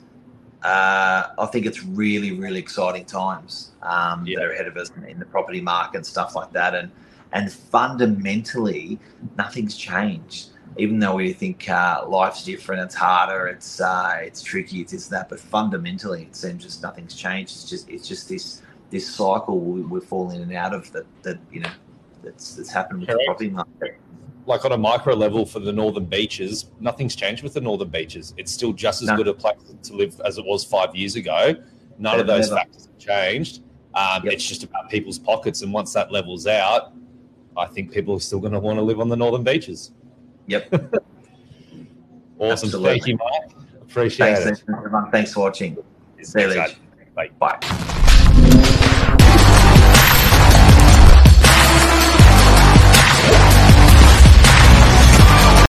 Uh, 0.63 1.27
I 1.37 1.45
think 1.45 1.67
it's 1.67 1.83
really 1.83 2.31
really 2.31 2.59
exciting 2.59 3.05
times 3.05 3.71
um, 3.83 4.25
Yeah. 4.25 4.39
that 4.39 4.45
are 4.47 4.51
ahead 4.51 4.67
of 4.67 4.75
us 4.77 4.91
in 5.07 5.19
the 5.19 5.25
property 5.25 5.61
market 5.61 5.97
and 5.97 6.05
stuff 6.05 6.35
like 6.35 6.51
that, 6.53 6.75
and 6.75 6.91
and 7.31 7.51
fundamentally 7.51 8.99
nothing's 9.37 9.77
changed. 9.77 10.49
Even 10.77 10.99
though 10.99 11.15
we 11.15 11.31
think 11.31 11.69
uh, 11.69 12.03
life's 12.07 12.43
different, 12.43 12.81
it's 12.81 12.95
harder, 12.95 13.47
it's 13.47 13.79
uh, 13.79 14.15
it's 14.21 14.41
tricky, 14.41 14.81
it's 14.81 14.91
this 14.91 15.07
and 15.07 15.13
that, 15.17 15.29
but 15.29 15.39
fundamentally 15.39 16.23
it 16.23 16.35
seems 16.35 16.63
just 16.63 16.83
nothing's 16.83 17.15
changed. 17.15 17.53
It's 17.53 17.69
just 17.69 17.89
it's 17.89 18.07
just 18.07 18.27
this 18.27 18.61
this 18.89 19.07
cycle 19.09 19.59
we, 19.59 19.81
we're 19.81 20.01
falling 20.01 20.37
in 20.37 20.41
and 20.43 20.53
out 20.53 20.73
of 20.73 20.91
that 20.91 21.05
that 21.23 21.37
you 21.51 21.61
know 21.61 21.69
that's 22.23 22.55
that's 22.55 22.69
happened 22.71 22.99
with 23.01 23.09
Correct. 23.09 23.21
the 23.21 23.25
property 23.25 23.49
market. 23.51 23.99
like 24.45 24.65
on 24.65 24.73
a 24.73 24.77
micro 24.77 25.15
level 25.15 25.45
for 25.45 25.59
the 25.59 25.71
northern 25.71 26.05
beaches, 26.05 26.69
nothing's 26.79 27.15
changed 27.15 27.41
with 27.41 27.53
the 27.53 27.61
northern 27.61 27.89
beaches. 27.89 28.33
It's 28.37 28.51
still 28.51 28.73
just 28.73 29.01
as 29.01 29.07
No. 29.07 29.15
good 29.17 29.27
a 29.29 29.33
place 29.33 29.57
to 29.83 29.93
live 29.93 30.19
as 30.25 30.37
it 30.37 30.45
was 30.45 30.63
five 30.65 30.93
years 30.95 31.15
ago. 31.15 31.55
None 31.97 32.19
of 32.19 32.27
Never. 32.27 32.39
those 32.39 32.49
factors 32.49 32.85
have 32.87 32.97
changed. 32.99 33.61
Um, 33.93 34.23
Yep. 34.25 34.33
It's 34.33 34.45
just 34.45 34.63
about 34.63 34.89
people's 34.89 35.17
pockets, 35.17 35.61
and 35.61 35.71
once 35.71 35.93
that 35.93 36.11
levels 36.11 36.47
out, 36.47 36.91
I 37.55 37.65
think 37.65 37.91
people 37.93 38.13
are 38.15 38.19
still 38.19 38.39
going 38.41 38.51
to 38.51 38.59
want 38.59 38.77
to 38.77 38.81
live 38.83 38.99
on 38.99 39.07
the 39.07 39.15
northern 39.15 39.43
beaches. 39.43 39.93
Yep. 40.47 40.93
Awesome, 42.37 42.67
Absolutely. 42.67 42.89
thank 42.99 43.07
you, 43.07 43.17
Mike. 43.17 43.57
Appreciate 43.83 44.35
Thanks, 44.35 44.59
it. 44.59 44.65
everyone. 44.75 45.09
Thanks 45.09 45.31
for 45.33 45.39
watching. 45.39 45.77
See 46.21 46.41
you 46.41 46.47
later. 46.47 46.75
Bye. 47.15 47.29
Bye. 47.39 47.91